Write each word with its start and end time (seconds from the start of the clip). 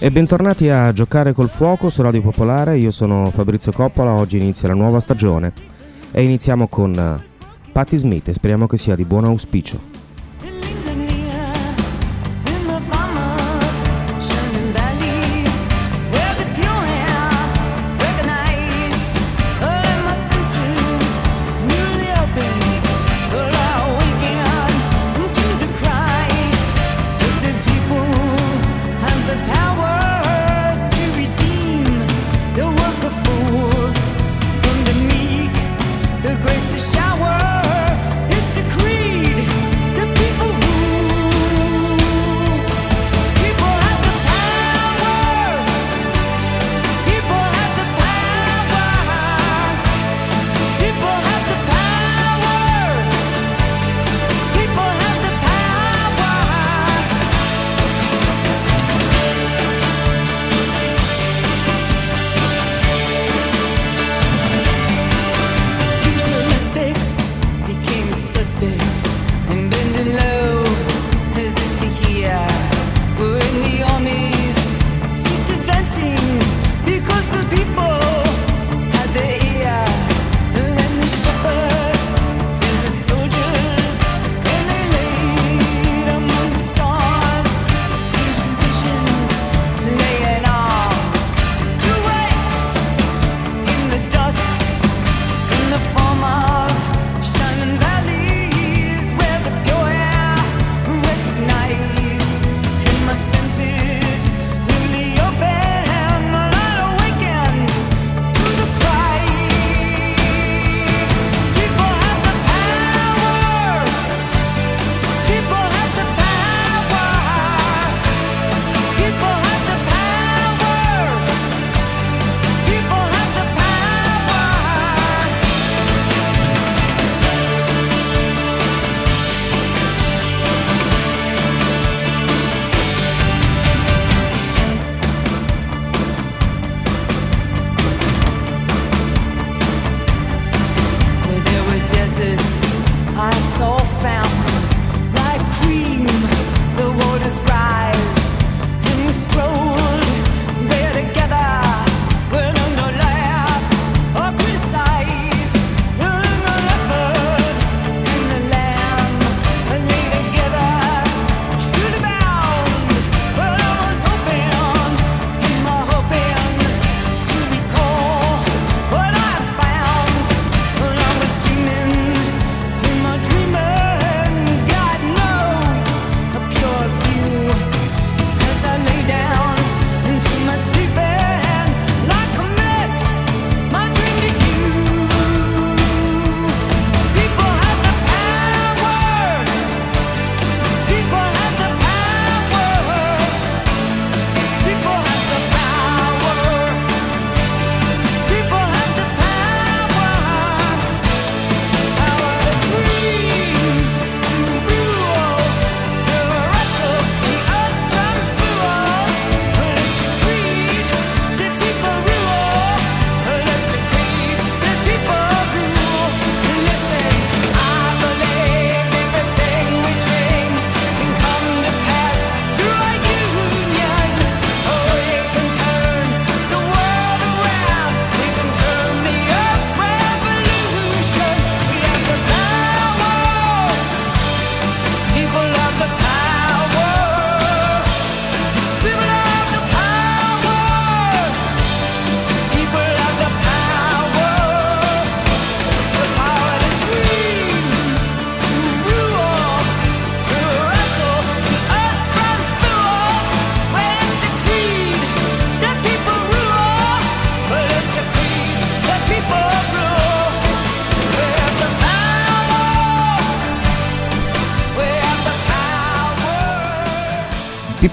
E 0.00 0.12
bentornati 0.12 0.68
a 0.68 0.92
Giocare 0.92 1.32
col 1.32 1.48
Fuoco 1.48 1.88
su 1.88 2.02
Radio 2.02 2.22
Popolare, 2.22 2.78
io 2.78 2.92
sono 2.92 3.32
Fabrizio 3.32 3.72
Coppola, 3.72 4.12
oggi 4.12 4.36
inizia 4.36 4.68
la 4.68 4.74
nuova 4.74 5.00
stagione. 5.00 5.52
E 6.12 6.22
iniziamo 6.22 6.68
con 6.68 7.20
Patti 7.72 7.96
Smith 7.96 8.28
e 8.28 8.32
speriamo 8.32 8.68
che 8.68 8.76
sia 8.76 8.94
di 8.94 9.04
buon 9.04 9.24
auspicio. 9.24 9.97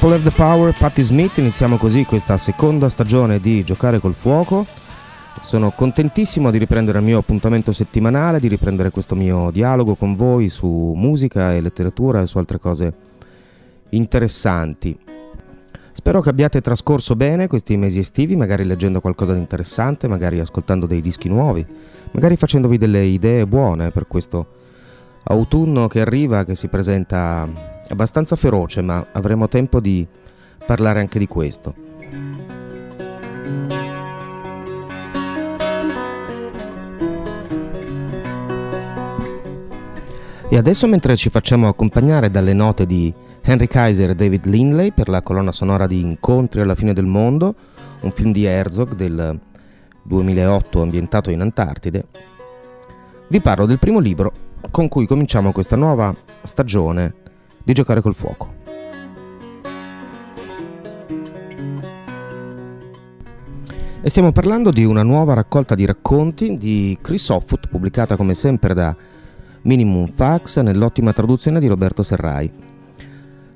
People 0.05 0.21
Have 0.21 0.29
the 0.29 0.37
Power, 0.37 0.71
Patti 0.77 1.01
Smith, 1.01 1.39
iniziamo 1.39 1.77
così 1.77 2.05
questa 2.05 2.37
seconda 2.37 2.89
stagione 2.89 3.39
di 3.39 3.63
Giocare 3.63 3.99
col 3.99 4.13
Fuoco. 4.13 4.63
Sono 5.41 5.71
contentissimo 5.71 6.51
di 6.51 6.59
riprendere 6.59 6.99
il 6.99 7.03
mio 7.03 7.17
appuntamento 7.17 7.71
settimanale, 7.71 8.39
di 8.39 8.47
riprendere 8.47 8.91
questo 8.91 9.15
mio 9.15 9.49
dialogo 9.49 9.95
con 9.95 10.15
voi 10.15 10.47
su 10.47 10.93
musica 10.95 11.55
e 11.55 11.61
letteratura 11.61 12.21
e 12.21 12.27
su 12.27 12.37
altre 12.37 12.59
cose 12.59 12.93
interessanti. 13.89 14.95
Spero 15.91 16.21
che 16.21 16.29
abbiate 16.29 16.61
trascorso 16.61 17.15
bene 17.15 17.47
questi 17.47 17.75
mesi 17.75 17.97
estivi, 17.97 18.35
magari 18.35 18.63
leggendo 18.63 19.01
qualcosa 19.01 19.33
di 19.33 19.39
interessante, 19.39 20.07
magari 20.07 20.39
ascoltando 20.39 20.85
dei 20.85 21.01
dischi 21.01 21.29
nuovi, 21.29 21.65
magari 22.11 22.35
facendovi 22.35 22.77
delle 22.77 23.05
idee 23.05 23.47
buone 23.47 23.89
per 23.89 24.05
questo 24.05 24.45
autunno 25.23 25.87
che 25.87 26.01
arriva, 26.01 26.43
che 26.45 26.53
si 26.53 26.67
presenta 26.67 27.73
abbastanza 27.89 28.35
feroce, 28.35 28.81
ma 28.81 29.05
avremo 29.11 29.47
tempo 29.47 29.79
di 29.79 30.05
parlare 30.65 30.99
anche 30.99 31.19
di 31.19 31.27
questo. 31.27 31.73
E 40.47 40.57
adesso 40.57 40.87
mentre 40.87 41.15
ci 41.15 41.29
facciamo 41.29 41.67
accompagnare 41.67 42.31
dalle 42.31 42.53
note 42.53 42.85
di 42.85 43.13
Henry 43.41 43.67
Kaiser 43.67 44.11
e 44.11 44.15
David 44.15 44.45
Lindley 44.45 44.91
per 44.91 45.09
la 45.09 45.21
colonna 45.21 45.51
sonora 45.51 45.85
di 45.85 46.01
Incontri 46.01 46.61
alla 46.61 46.75
fine 46.75 46.93
del 46.93 47.05
mondo, 47.05 47.55
un 48.01 48.11
film 48.11 48.31
di 48.31 48.45
Herzog 48.45 48.95
del 48.95 49.39
2008 50.03 50.81
ambientato 50.81 51.29
in 51.29 51.41
Antartide, 51.41 52.05
vi 53.27 53.39
parlo 53.41 53.65
del 53.65 53.79
primo 53.79 53.99
libro 53.99 54.31
con 54.71 54.87
cui 54.87 55.07
cominciamo 55.07 55.51
questa 55.51 55.75
nuova 55.75 56.15
stagione 56.43 57.13
di 57.65 57.73
giocare 57.73 57.99
col 57.99 58.15
fuoco. 58.15 58.53
E 64.01 64.09
stiamo 64.09 64.31
parlando 64.31 64.69
di 64.69 64.83
una 64.85 65.01
nuova 65.01 65.33
raccolta 65.33 65.73
di 65.73 65.83
racconti 65.83 66.57
di 66.57 66.95
Chris 67.01 67.27
Offutt, 67.29 67.67
pubblicata 67.67 68.15
come 68.15 68.35
sempre 68.35 68.75
da 68.75 68.95
Minimum 69.63 70.11
Fax 70.13 70.59
nell'ottima 70.59 71.11
traduzione 71.11 71.59
di 71.59 71.65
Roberto 71.65 72.03
Serrai. 72.03 72.51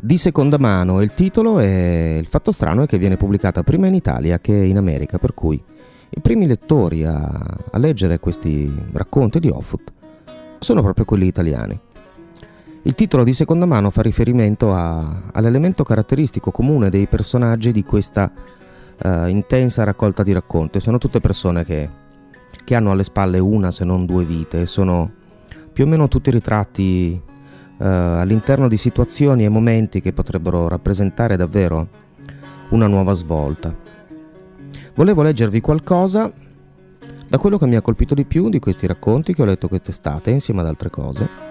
Di 0.01 0.17
seconda 0.17 0.57
mano 0.57 1.01
il 1.01 1.13
titolo 1.13 1.59
e 1.59 2.17
il 2.19 2.25
fatto 2.25 2.51
strano 2.51 2.81
è 2.81 2.87
che 2.87 2.97
viene 2.97 3.15
pubblicata 3.15 3.61
prima 3.61 3.85
in 3.85 3.93
Italia 3.93 4.39
che 4.39 4.55
in 4.55 4.77
America, 4.77 5.19
per 5.19 5.35
cui 5.35 5.61
i 6.09 6.19
primi 6.19 6.47
lettori 6.47 7.05
a, 7.05 7.21
a 7.71 7.77
leggere 7.77 8.19
questi 8.19 8.73
racconti 8.93 9.39
di 9.39 9.49
Offutt 9.49 9.91
sono 10.57 10.81
proprio 10.81 11.05
quelli 11.05 11.27
italiani. 11.27 11.79
Il 12.83 12.95
titolo 12.95 13.25
di 13.25 13.33
seconda 13.33 13.65
mano 13.65 13.89
fa 13.89 14.01
riferimento 14.01 14.73
a, 14.73 15.23
all'elemento 15.33 15.83
caratteristico 15.83 16.49
comune 16.49 16.89
dei 16.89 17.07
personaggi 17.07 17.73
di 17.73 17.83
questa 17.83 18.31
uh, 19.03 19.25
intensa 19.25 19.83
raccolta 19.83 20.23
di 20.23 20.31
racconti. 20.31 20.79
Sono 20.79 20.97
tutte 20.97 21.19
persone 21.19 21.65
che, 21.65 21.89
che 22.63 22.75
hanno 22.75 22.91
alle 22.91 23.03
spalle 23.03 23.37
una 23.37 23.71
se 23.71 23.83
non 23.83 24.05
due 24.05 24.23
vite, 24.23 24.65
sono 24.65 25.11
più 25.73 25.83
o 25.83 25.87
meno 25.87 26.07
tutti 26.07 26.31
ritratti 26.31 27.21
uh, 27.21 27.83
all'interno 27.83 28.69
di 28.69 28.77
situazioni 28.77 29.43
e 29.43 29.49
momenti 29.49 29.99
che 29.99 30.13
potrebbero 30.13 30.69
rappresentare 30.69 31.35
davvero 31.35 31.87
una 32.69 32.87
nuova 32.87 33.11
svolta. 33.11 33.75
Volevo 34.95 35.21
leggervi 35.21 35.59
qualcosa 35.59 36.31
da 37.27 37.37
quello 37.37 37.57
che 37.57 37.67
mi 37.67 37.75
ha 37.75 37.81
colpito 37.81 38.15
di 38.15 38.23
più 38.23 38.47
di 38.47 38.59
questi 38.59 38.87
racconti 38.87 39.33
che 39.33 39.41
ho 39.41 39.45
letto 39.45 39.67
quest'estate 39.67 40.31
insieme 40.31 40.61
ad 40.61 40.67
altre 40.67 40.89
cose. 40.89 41.48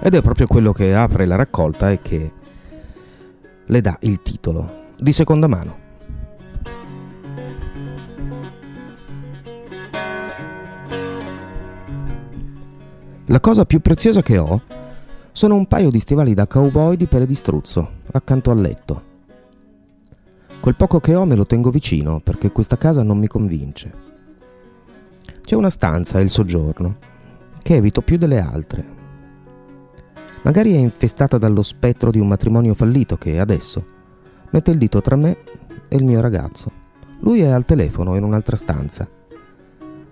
Ed 0.00 0.14
è 0.14 0.22
proprio 0.22 0.46
quello 0.46 0.72
che 0.72 0.94
apre 0.94 1.26
la 1.26 1.36
raccolta 1.36 1.90
e 1.90 2.00
che 2.02 2.32
le 3.64 3.80
dà 3.80 3.96
il 4.00 4.20
titolo 4.20 4.82
di 4.98 5.12
seconda 5.12 5.46
mano. 5.46 5.82
La 13.28 13.40
cosa 13.40 13.64
più 13.64 13.80
preziosa 13.80 14.20
che 14.20 14.36
ho 14.36 14.60
sono 15.32 15.54
un 15.56 15.66
paio 15.66 15.90
di 15.90 15.98
stivali 15.98 16.34
da 16.34 16.46
cowboy 16.46 16.96
di 16.96 17.06
pelle 17.06 17.26
di 17.26 17.34
struzzo, 17.34 17.90
accanto 18.12 18.50
al 18.50 18.60
letto. 18.60 19.12
Quel 20.60 20.74
poco 20.76 21.00
che 21.00 21.14
ho 21.14 21.24
me 21.24 21.34
lo 21.34 21.46
tengo 21.46 21.70
vicino 21.70 22.20
perché 22.20 22.52
questa 22.52 22.76
casa 22.76 23.02
non 23.02 23.18
mi 23.18 23.26
convince. 23.26 23.92
C'è 25.42 25.56
una 25.56 25.70
stanza, 25.70 26.20
il 26.20 26.30
soggiorno, 26.30 26.96
che 27.62 27.74
evito 27.74 28.02
più 28.02 28.16
delle 28.16 28.38
altre. 28.38 28.93
Magari 30.44 30.72
è 30.74 30.78
infestata 30.78 31.36
dallo 31.36 31.62
spettro 31.62 32.10
di 32.10 32.20
un 32.20 32.28
matrimonio 32.28 32.72
fallito 32.72 33.18
che 33.18 33.38
adesso 33.38 33.84
mette 34.50 34.70
il 34.70 34.78
dito 34.78 35.02
tra 35.02 35.16
me 35.16 35.36
e 35.88 35.96
il 35.96 36.04
mio 36.04 36.20
ragazzo. 36.20 36.70
Lui 37.20 37.40
è 37.40 37.48
al 37.48 37.64
telefono 37.64 38.16
in 38.16 38.22
un'altra 38.22 38.56
stanza 38.56 39.08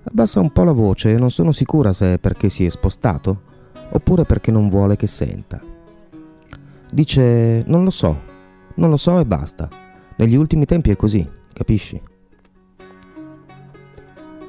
Abbassa 0.04 0.40
un 0.40 0.50
po' 0.50 0.64
la 0.64 0.72
voce 0.72 1.12
e 1.12 1.18
non 1.18 1.30
sono 1.30 1.52
sicura 1.52 1.92
se 1.92 2.14
è 2.14 2.18
perché 2.18 2.48
si 2.48 2.66
è 2.66 2.68
spostato 2.68 3.50
oppure 3.90 4.24
perché 4.24 4.50
non 4.50 4.68
vuole 4.68 4.96
che 4.96 5.06
senta. 5.06 5.60
Dice 6.92 7.62
non 7.66 7.84
lo 7.84 7.90
so, 7.90 8.20
non 8.74 8.90
lo 8.90 8.96
so 8.96 9.20
e 9.20 9.24
basta. 9.24 9.68
Negli 10.16 10.34
ultimi 10.34 10.66
tempi 10.66 10.90
è 10.90 10.96
così, 10.96 11.26
capisci? 11.52 12.00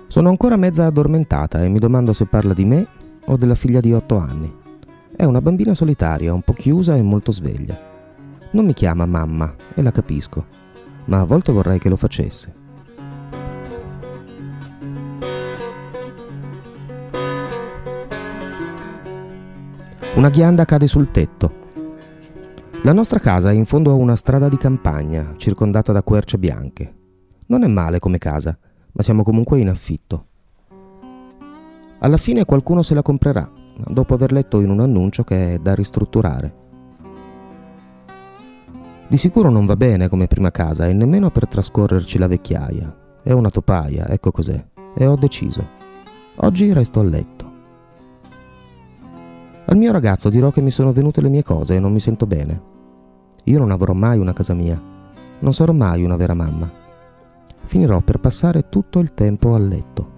Sono 0.07 0.29
ancora 0.29 0.57
mezza 0.57 0.85
addormentata 0.85 1.63
e 1.63 1.69
mi 1.69 1.79
domando 1.79 2.13
se 2.13 2.25
parla 2.25 2.53
di 2.53 2.65
me 2.65 2.87
o 3.25 3.37
della 3.37 3.55
figlia 3.55 3.79
di 3.79 3.93
otto 3.93 4.17
anni. 4.17 4.61
È 5.15 5.23
una 5.25 5.41
bambina 5.41 5.75
solitaria, 5.75 6.33
un 6.33 6.41
po' 6.41 6.53
chiusa 6.53 6.95
e 6.95 7.03
molto 7.03 7.31
sveglia. 7.31 7.79
Non 8.51 8.65
mi 8.65 8.73
chiama 8.73 9.05
mamma 9.05 9.53
e 9.75 9.81
la 9.83 9.91
capisco, 9.91 10.45
ma 11.05 11.19
a 11.19 11.23
volte 11.23 11.51
vorrei 11.51 11.77
che 11.77 11.87
lo 11.87 11.95
facesse. 11.95 12.53
Una 20.15 20.29
ghianda 20.29 20.65
cade 20.65 20.87
sul 20.87 21.11
tetto. 21.11 21.61
La 22.81 22.91
nostra 22.91 23.19
casa 23.19 23.51
è 23.51 23.53
in 23.53 23.65
fondo 23.65 23.91
a 23.91 23.95
una 23.95 24.15
strada 24.15 24.49
di 24.49 24.57
campagna, 24.57 25.33
circondata 25.37 25.91
da 25.91 26.01
querce 26.01 26.39
bianche. 26.39 26.93
Non 27.47 27.63
è 27.63 27.67
male 27.67 27.99
come 27.99 28.17
casa, 28.17 28.57
ma 28.91 29.03
siamo 29.03 29.23
comunque 29.23 29.59
in 29.59 29.69
affitto. 29.69 30.25
Alla 31.99 32.17
fine 32.17 32.45
qualcuno 32.45 32.81
se 32.81 32.93
la 32.95 33.01
comprerà, 33.01 33.49
dopo 33.75 34.13
aver 34.13 34.31
letto 34.31 34.59
in 34.59 34.69
un 34.69 34.79
annuncio 34.79 35.23
che 35.23 35.55
è 35.55 35.59
da 35.59 35.73
ristrutturare. 35.73 36.61
Di 39.07 39.17
sicuro 39.17 39.49
non 39.49 39.65
va 39.65 39.75
bene 39.75 40.09
come 40.09 40.27
prima 40.27 40.51
casa 40.51 40.87
e 40.87 40.93
nemmeno 40.93 41.29
per 41.29 41.47
trascorrerci 41.47 42.17
la 42.17 42.27
vecchiaia. 42.27 42.97
È 43.21 43.31
una 43.31 43.49
topaia, 43.49 44.07
ecco 44.07 44.31
cos'è. 44.31 44.65
E 44.95 45.05
ho 45.05 45.15
deciso. 45.15 45.65
Oggi 46.37 46.73
resto 46.73 46.99
a 46.99 47.03
letto. 47.03 47.51
Al 49.65 49.77
mio 49.77 49.91
ragazzo 49.91 50.29
dirò 50.29 50.51
che 50.51 50.61
mi 50.61 50.71
sono 50.71 50.91
venute 50.91 51.21
le 51.21 51.29
mie 51.29 51.43
cose 51.43 51.75
e 51.75 51.79
non 51.79 51.91
mi 51.91 51.99
sento 51.99 52.25
bene. 52.25 52.61
Io 53.45 53.59
non 53.59 53.71
avrò 53.71 53.93
mai 53.93 54.19
una 54.19 54.33
casa 54.33 54.53
mia. 54.53 54.81
Non 55.39 55.53
sarò 55.53 55.73
mai 55.73 56.03
una 56.03 56.15
vera 56.15 56.33
mamma. 56.33 56.69
Finirò 57.65 58.01
per 58.01 58.19
passare 58.19 58.69
tutto 58.69 58.99
il 58.99 59.13
tempo 59.13 59.53
a 59.53 59.59
letto. 59.59 60.11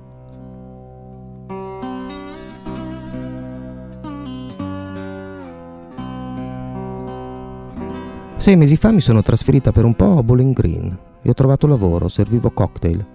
Sei 8.38 8.56
mesi 8.56 8.75
fa 8.75 8.92
mi 8.92 9.01
sono 9.01 9.22
trasferita 9.22 9.72
per 9.72 9.86
un 9.86 9.96
po' 9.96 10.18
a 10.18 10.24
Bowling 10.24 10.54
Green 10.54 10.98
e 11.22 11.30
ho 11.30 11.34
trovato 11.34 11.68
lavoro, 11.68 12.08
servivo 12.08 12.51
cocktail, 12.51 13.06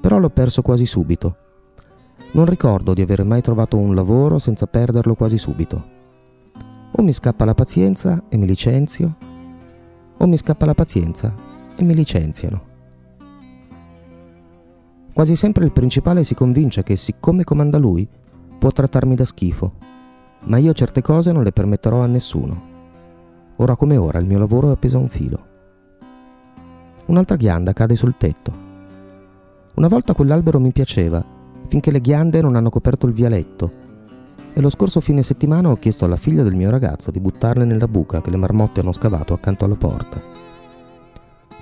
però 0.00 0.18
l'ho 0.18 0.30
perso 0.30 0.62
quasi 0.62 0.84
subito 0.84 1.36
non 2.34 2.46
ricordo 2.46 2.94
di 2.94 3.00
aver 3.00 3.24
mai 3.24 3.42
trovato 3.42 3.76
un 3.76 3.94
lavoro 3.94 4.38
senza 4.38 4.66
perderlo 4.66 5.14
quasi 5.14 5.38
subito. 5.38 5.92
O 6.90 7.02
mi 7.02 7.12
scappa 7.12 7.44
la 7.44 7.54
pazienza 7.54 8.24
e 8.28 8.36
mi 8.36 8.46
licenzio, 8.46 9.16
o 10.16 10.26
mi 10.26 10.36
scappa 10.36 10.66
la 10.66 10.74
pazienza 10.74 11.32
e 11.76 11.82
mi 11.84 11.94
licenziano. 11.94 12.72
Quasi 15.12 15.36
sempre 15.36 15.64
il 15.64 15.70
principale 15.70 16.24
si 16.24 16.34
convince 16.34 16.82
che 16.82 16.96
siccome 16.96 17.44
comanda 17.44 17.78
lui, 17.78 18.08
può 18.58 18.70
trattarmi 18.72 19.14
da 19.14 19.24
schifo, 19.24 19.72
ma 20.46 20.58
io 20.58 20.72
certe 20.72 21.02
cose 21.02 21.30
non 21.30 21.44
le 21.44 21.52
permetterò 21.52 22.00
a 22.00 22.06
nessuno. 22.06 22.73
Ora 23.56 23.76
come 23.76 23.96
ora 23.96 24.18
il 24.18 24.26
mio 24.26 24.38
lavoro 24.38 24.68
è 24.68 24.72
appeso 24.72 24.96
a 24.96 25.00
un 25.00 25.08
filo. 25.08 25.46
Un'altra 27.06 27.36
ghianda 27.36 27.72
cade 27.72 27.96
sul 27.96 28.16
tetto. 28.16 28.52
Una 29.74 29.88
volta 29.88 30.14
quell'albero 30.14 30.58
mi 30.58 30.72
piaceva 30.72 31.24
finché 31.68 31.90
le 31.90 32.00
ghiande 32.00 32.40
non 32.40 32.56
hanno 32.56 32.70
coperto 32.70 33.06
il 33.06 33.12
vialetto. 33.12 33.82
E 34.52 34.60
lo 34.60 34.68
scorso 34.70 35.00
fine 35.00 35.22
settimana 35.22 35.70
ho 35.70 35.76
chiesto 35.76 36.04
alla 36.04 36.16
figlia 36.16 36.42
del 36.42 36.54
mio 36.54 36.70
ragazzo 36.70 37.10
di 37.10 37.20
buttarle 37.20 37.64
nella 37.64 37.88
buca 37.88 38.20
che 38.20 38.30
le 38.30 38.36
marmotte 38.36 38.80
hanno 38.80 38.92
scavato 38.92 39.34
accanto 39.34 39.64
alla 39.64 39.74
porta. 39.74 40.20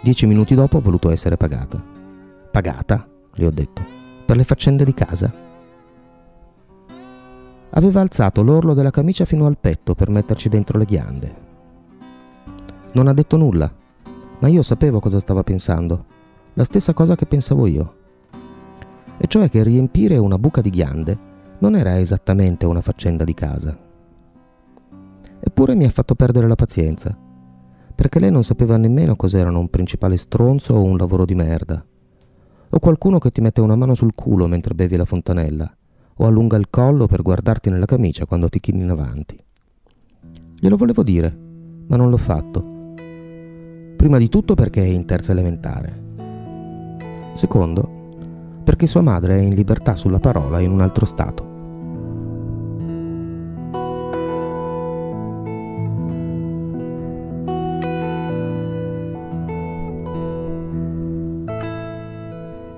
Dieci 0.00 0.26
minuti 0.26 0.54
dopo 0.54 0.78
ho 0.78 0.80
voluto 0.80 1.10
essere 1.10 1.36
pagata. 1.36 1.82
Pagata, 2.50 3.06
le 3.32 3.46
ho 3.46 3.50
detto, 3.50 3.82
per 4.26 4.36
le 4.36 4.44
faccende 4.44 4.84
di 4.84 4.94
casa. 4.94 5.32
Aveva 7.70 8.00
alzato 8.00 8.42
l'orlo 8.42 8.74
della 8.74 8.90
camicia 8.90 9.24
fino 9.24 9.46
al 9.46 9.56
petto 9.58 9.94
per 9.94 10.10
metterci 10.10 10.48
dentro 10.50 10.78
le 10.78 10.84
ghiande. 10.84 11.41
Non 12.92 13.08
ha 13.08 13.12
detto 13.12 13.36
nulla, 13.36 13.72
ma 14.38 14.48
io 14.48 14.62
sapevo 14.62 15.00
cosa 15.00 15.20
stava 15.20 15.42
pensando, 15.42 16.04
la 16.54 16.64
stessa 16.64 16.92
cosa 16.92 17.14
che 17.14 17.26
pensavo 17.26 17.66
io 17.66 18.00
e 19.22 19.28
cioè 19.28 19.48
che 19.48 19.62
riempire 19.62 20.16
una 20.16 20.36
buca 20.36 20.60
di 20.60 20.70
ghiande 20.70 21.16
non 21.58 21.76
era 21.76 21.96
esattamente 21.96 22.66
una 22.66 22.80
faccenda 22.80 23.22
di 23.22 23.34
casa. 23.34 23.78
Eppure 25.38 25.76
mi 25.76 25.84
ha 25.84 25.90
fatto 25.90 26.16
perdere 26.16 26.48
la 26.48 26.56
pazienza, 26.56 27.16
perché 27.94 28.18
lei 28.18 28.32
non 28.32 28.42
sapeva 28.42 28.76
nemmeno 28.76 29.14
cos'erano 29.14 29.60
un 29.60 29.68
principale 29.68 30.16
stronzo 30.16 30.74
o 30.74 30.82
un 30.82 30.96
lavoro 30.96 31.24
di 31.24 31.36
merda, 31.36 31.84
o 32.68 32.78
qualcuno 32.80 33.20
che 33.20 33.30
ti 33.30 33.40
mette 33.40 33.60
una 33.60 33.76
mano 33.76 33.94
sul 33.94 34.12
culo 34.12 34.48
mentre 34.48 34.74
bevi 34.74 34.96
la 34.96 35.04
fontanella, 35.04 35.72
o 36.16 36.26
allunga 36.26 36.56
il 36.56 36.68
collo 36.68 37.06
per 37.06 37.22
guardarti 37.22 37.70
nella 37.70 37.86
camicia 37.86 38.26
quando 38.26 38.48
ti 38.48 38.58
chini 38.58 38.82
in 38.82 38.90
avanti. 38.90 39.40
Glielo 40.58 40.76
volevo 40.76 41.04
dire, 41.04 41.36
ma 41.86 41.94
non 41.94 42.10
l'ho 42.10 42.16
fatto. 42.16 42.71
Prima 44.02 44.18
di 44.18 44.28
tutto 44.28 44.54
perché 44.54 44.82
è 44.82 44.88
in 44.88 45.04
terza 45.04 45.30
elementare 45.30 46.02
Secondo, 47.34 48.58
perché 48.64 48.88
sua 48.88 49.00
madre 49.00 49.36
è 49.36 49.40
in 49.40 49.54
libertà 49.54 49.94
sulla 49.94 50.18
parola 50.18 50.58
in 50.58 50.72
un 50.72 50.80
altro 50.80 51.06
Stato. 51.06 51.50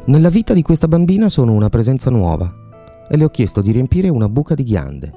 Nella 0.04 0.28
vita 0.28 0.52
di 0.52 0.60
questa 0.60 0.88
bambina 0.88 1.30
sono 1.30 1.54
una 1.54 1.70
presenza 1.70 2.10
nuova 2.10 2.52
e 3.08 3.16
le 3.16 3.24
ho 3.24 3.30
chiesto 3.30 3.62
di 3.62 3.72
riempire 3.72 4.10
una 4.10 4.28
buca 4.28 4.54
di 4.54 4.62
ghiande. 4.62 5.12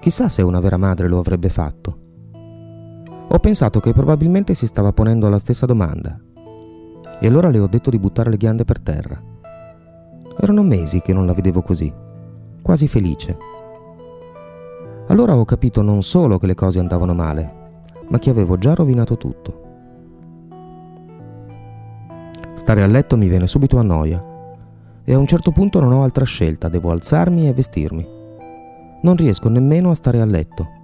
Chissà 0.00 0.30
se 0.30 0.40
una 0.40 0.60
vera 0.60 0.78
madre 0.78 1.08
lo 1.08 1.18
avrebbe 1.18 1.50
fatto. 1.50 2.08
Ho 3.32 3.38
pensato 3.38 3.78
che 3.78 3.92
probabilmente 3.92 4.54
si 4.54 4.66
stava 4.66 4.92
ponendo 4.92 5.28
la 5.28 5.38
stessa 5.38 5.64
domanda 5.64 6.18
e 7.20 7.26
allora 7.28 7.48
le 7.48 7.60
ho 7.60 7.68
detto 7.68 7.88
di 7.88 8.00
buttare 8.00 8.28
le 8.28 8.36
ghiande 8.36 8.64
per 8.64 8.80
terra. 8.80 9.22
Erano 10.36 10.64
mesi 10.64 11.00
che 11.00 11.12
non 11.12 11.26
la 11.26 11.32
vedevo 11.32 11.62
così, 11.62 11.92
quasi 12.60 12.88
felice. 12.88 13.36
Allora 15.06 15.36
ho 15.36 15.44
capito 15.44 15.80
non 15.80 16.02
solo 16.02 16.38
che 16.38 16.46
le 16.46 16.56
cose 16.56 16.80
andavano 16.80 17.14
male, 17.14 17.54
ma 18.08 18.18
che 18.18 18.30
avevo 18.30 18.58
già 18.58 18.74
rovinato 18.74 19.16
tutto. 19.16 19.60
Stare 22.54 22.82
a 22.82 22.86
letto 22.86 23.16
mi 23.16 23.28
viene 23.28 23.46
subito 23.46 23.78
a 23.78 23.82
noia 23.82 24.24
e 25.04 25.14
a 25.14 25.18
un 25.18 25.26
certo 25.26 25.52
punto 25.52 25.78
non 25.78 25.92
ho 25.92 26.02
altra 26.02 26.24
scelta, 26.24 26.68
devo 26.68 26.90
alzarmi 26.90 27.46
e 27.46 27.52
vestirmi. 27.52 28.08
Non 29.02 29.14
riesco 29.14 29.48
nemmeno 29.48 29.90
a 29.90 29.94
stare 29.94 30.20
a 30.20 30.24
letto. 30.24 30.78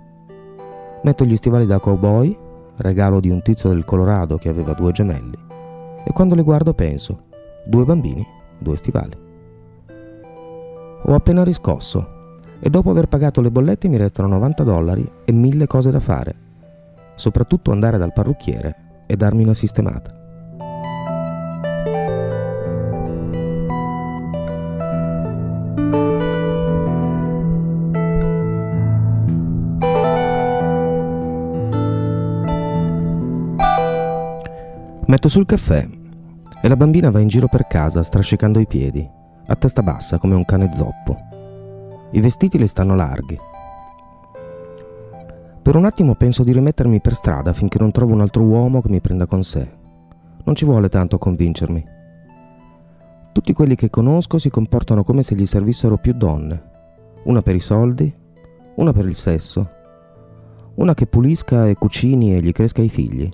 Metto 1.06 1.24
gli 1.24 1.36
stivali 1.36 1.66
da 1.66 1.78
cowboy, 1.78 2.36
regalo 2.78 3.20
di 3.20 3.30
un 3.30 3.40
tizio 3.40 3.68
del 3.68 3.84
Colorado 3.84 4.38
che 4.38 4.48
aveva 4.48 4.72
due 4.72 4.90
gemelli, 4.90 5.38
e 6.04 6.12
quando 6.12 6.34
li 6.34 6.42
guardo 6.42 6.74
penso, 6.74 7.26
due 7.64 7.84
bambini, 7.84 8.26
due 8.58 8.76
stivali. 8.76 9.16
Ho 11.04 11.14
appena 11.14 11.44
riscosso 11.44 12.40
e 12.58 12.68
dopo 12.70 12.90
aver 12.90 13.06
pagato 13.06 13.40
le 13.40 13.52
bollette 13.52 13.86
mi 13.86 13.98
restano 13.98 14.26
90 14.26 14.64
dollari 14.64 15.08
e 15.24 15.30
mille 15.30 15.68
cose 15.68 15.92
da 15.92 16.00
fare, 16.00 16.34
soprattutto 17.14 17.70
andare 17.70 17.98
dal 17.98 18.12
parrucchiere 18.12 19.04
e 19.06 19.14
darmi 19.16 19.44
una 19.44 19.54
sistemata. 19.54 20.25
Metto 35.08 35.28
sul 35.28 35.46
caffè 35.46 35.88
e 36.60 36.66
la 36.66 36.74
bambina 36.74 37.10
va 37.10 37.20
in 37.20 37.28
giro 37.28 37.46
per 37.46 37.68
casa 37.68 38.02
strascicando 38.02 38.58
i 38.58 38.66
piedi, 38.66 39.08
a 39.46 39.54
testa 39.54 39.80
bassa 39.80 40.18
come 40.18 40.34
un 40.34 40.44
cane 40.44 40.72
zoppo. 40.72 41.16
I 42.10 42.20
vestiti 42.20 42.58
le 42.58 42.66
stanno 42.66 42.96
larghi. 42.96 43.38
Per 45.62 45.76
un 45.76 45.84
attimo 45.84 46.16
penso 46.16 46.42
di 46.42 46.52
rimettermi 46.52 47.00
per 47.00 47.14
strada 47.14 47.52
finché 47.52 47.78
non 47.78 47.92
trovo 47.92 48.14
un 48.14 48.20
altro 48.20 48.42
uomo 48.42 48.82
che 48.82 48.88
mi 48.88 49.00
prenda 49.00 49.26
con 49.26 49.44
sé. 49.44 49.70
Non 50.42 50.56
ci 50.56 50.64
vuole 50.64 50.88
tanto 50.88 51.14
a 51.14 51.20
convincermi. 51.20 51.84
Tutti 53.30 53.52
quelli 53.52 53.76
che 53.76 53.90
conosco 53.90 54.38
si 54.38 54.50
comportano 54.50 55.04
come 55.04 55.22
se 55.22 55.36
gli 55.36 55.46
servissero 55.46 55.98
più 55.98 56.14
donne. 56.14 56.70
Una 57.26 57.42
per 57.42 57.54
i 57.54 57.60
soldi, 57.60 58.12
una 58.74 58.92
per 58.92 59.06
il 59.06 59.14
sesso, 59.14 59.70
una 60.74 60.94
che 60.94 61.06
pulisca 61.06 61.68
e 61.68 61.76
cucini 61.76 62.34
e 62.34 62.40
gli 62.40 62.50
cresca 62.50 62.82
i 62.82 62.88
figli 62.88 63.30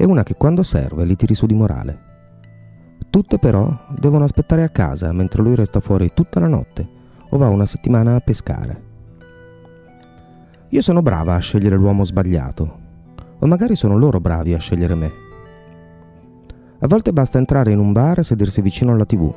e 0.00 0.04
una 0.04 0.22
che 0.22 0.36
quando 0.36 0.62
serve 0.62 1.04
li 1.04 1.16
tiri 1.16 1.34
su 1.34 1.44
di 1.44 1.54
morale. 1.54 2.06
Tutte 3.10 3.38
però 3.38 3.68
devono 3.98 4.22
aspettare 4.22 4.62
a 4.62 4.68
casa 4.68 5.12
mentre 5.12 5.42
lui 5.42 5.56
resta 5.56 5.80
fuori 5.80 6.12
tutta 6.14 6.38
la 6.38 6.46
notte 6.46 6.88
o 7.30 7.36
va 7.36 7.48
una 7.48 7.66
settimana 7.66 8.14
a 8.14 8.20
pescare. 8.20 8.86
Io 10.68 10.80
sono 10.82 11.02
brava 11.02 11.34
a 11.34 11.40
scegliere 11.40 11.76
l'uomo 11.76 12.04
sbagliato, 12.04 12.78
o 13.40 13.46
magari 13.46 13.74
sono 13.74 13.96
loro 13.96 14.20
bravi 14.20 14.54
a 14.54 14.58
scegliere 14.58 14.94
me. 14.94 15.12
A 16.78 16.86
volte 16.86 17.12
basta 17.12 17.38
entrare 17.38 17.72
in 17.72 17.80
un 17.80 17.92
bar 17.92 18.20
e 18.20 18.22
sedersi 18.22 18.62
vicino 18.62 18.92
alla 18.92 19.04
tv, 19.04 19.34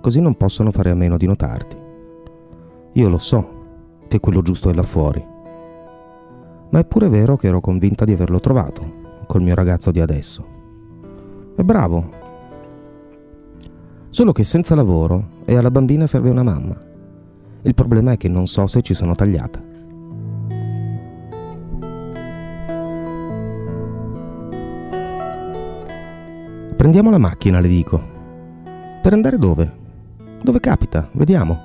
così 0.00 0.20
non 0.20 0.36
possono 0.36 0.72
fare 0.72 0.90
a 0.90 0.94
meno 0.94 1.16
di 1.16 1.26
notarti. 1.26 1.76
Io 2.94 3.08
lo 3.08 3.18
so 3.18 3.58
che 4.08 4.18
quello 4.18 4.42
giusto 4.42 4.70
è 4.70 4.74
là 4.74 4.82
fuori, 4.82 5.24
ma 6.70 6.78
è 6.80 6.84
pure 6.84 7.08
vero 7.08 7.36
che 7.36 7.46
ero 7.46 7.60
convinta 7.60 8.04
di 8.04 8.12
averlo 8.12 8.40
trovato 8.40 8.99
col 9.30 9.42
mio 9.42 9.54
ragazzo 9.54 9.92
di 9.92 10.00
adesso. 10.00 10.44
È 11.54 11.62
bravo. 11.62 12.10
Solo 14.08 14.32
che 14.32 14.42
senza 14.42 14.74
lavoro 14.74 15.38
e 15.44 15.54
alla 15.54 15.70
bambina 15.70 16.08
serve 16.08 16.30
una 16.30 16.42
mamma. 16.42 16.76
Il 17.62 17.74
problema 17.74 18.10
è 18.10 18.16
che 18.16 18.26
non 18.26 18.48
so 18.48 18.66
se 18.66 18.82
ci 18.82 18.92
sono 18.92 19.14
tagliata. 19.14 19.60
Prendiamo 26.76 27.10
la 27.10 27.18
macchina, 27.18 27.60
le 27.60 27.68
dico. 27.68 28.02
Per 29.00 29.12
andare 29.12 29.38
dove? 29.38 29.72
Dove 30.42 30.58
capita? 30.58 31.08
Vediamo. 31.12 31.56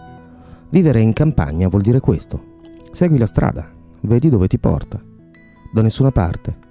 Vivere 0.70 1.02
in 1.02 1.14
campagna 1.14 1.68
vuol 1.68 1.82
dire 1.82 2.00
questo. 2.00 2.54
Segui 2.92 3.18
la 3.18 3.26
strada, 3.26 3.68
vedi 4.02 4.30
dove 4.30 4.46
ti 4.46 4.60
porta. 4.60 5.02
Da 5.74 5.82
nessuna 5.82 6.12
parte. 6.12 6.65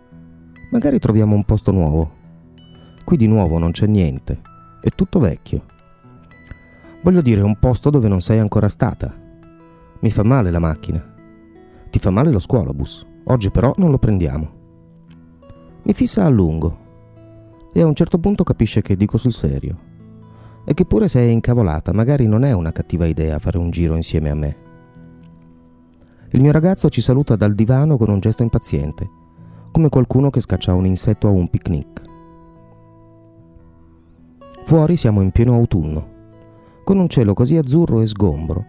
Magari 0.74 0.98
troviamo 0.98 1.36
un 1.36 1.44
posto 1.44 1.70
nuovo. 1.70 2.10
Qui 3.04 3.16
di 3.16 3.28
nuovo 3.28 3.58
non 3.58 3.70
c'è 3.70 3.86
niente, 3.86 4.40
è 4.80 4.88
tutto 4.88 5.20
vecchio. 5.20 5.62
Voglio 7.00 7.20
dire 7.20 7.42
un 7.42 7.56
posto 7.60 7.90
dove 7.90 8.08
non 8.08 8.20
sei 8.20 8.40
ancora 8.40 8.68
stata. 8.68 9.14
Mi 10.00 10.10
fa 10.10 10.24
male 10.24 10.50
la 10.50 10.58
macchina. 10.58 11.00
Ti 11.90 11.98
fa 12.00 12.10
male 12.10 12.32
lo 12.32 12.40
scuolabus. 12.40 13.06
Oggi 13.26 13.52
però 13.52 13.72
non 13.76 13.92
lo 13.92 13.98
prendiamo. 13.98 14.50
Mi 15.84 15.92
fissa 15.92 16.24
a 16.24 16.28
lungo 16.28 16.78
e 17.72 17.80
a 17.80 17.86
un 17.86 17.94
certo 17.94 18.18
punto 18.18 18.42
capisce 18.42 18.82
che 18.82 18.96
dico 18.96 19.16
sul 19.16 19.32
serio. 19.32 19.78
E 20.64 20.74
che 20.74 20.86
pure 20.86 21.06
se 21.06 21.20
è 21.20 21.30
incavolata, 21.30 21.92
magari 21.92 22.26
non 22.26 22.42
è 22.42 22.50
una 22.50 22.72
cattiva 22.72 23.06
idea 23.06 23.38
fare 23.38 23.58
un 23.58 23.70
giro 23.70 23.94
insieme 23.94 24.28
a 24.28 24.34
me. 24.34 24.56
Il 26.30 26.40
mio 26.40 26.50
ragazzo 26.50 26.88
ci 26.88 27.00
saluta 27.00 27.36
dal 27.36 27.54
divano 27.54 27.96
con 27.96 28.10
un 28.10 28.18
gesto 28.18 28.42
impaziente 28.42 29.22
come 29.74 29.88
qualcuno 29.88 30.30
che 30.30 30.38
scaccia 30.38 30.72
un 30.72 30.86
insetto 30.86 31.26
a 31.26 31.32
un 31.32 31.48
picnic. 31.48 32.00
Fuori 34.66 34.94
siamo 34.94 35.20
in 35.20 35.32
pieno 35.32 35.54
autunno, 35.54 36.08
con 36.84 36.96
un 36.96 37.08
cielo 37.08 37.34
così 37.34 37.56
azzurro 37.56 38.00
e 38.00 38.06
sgombro 38.06 38.66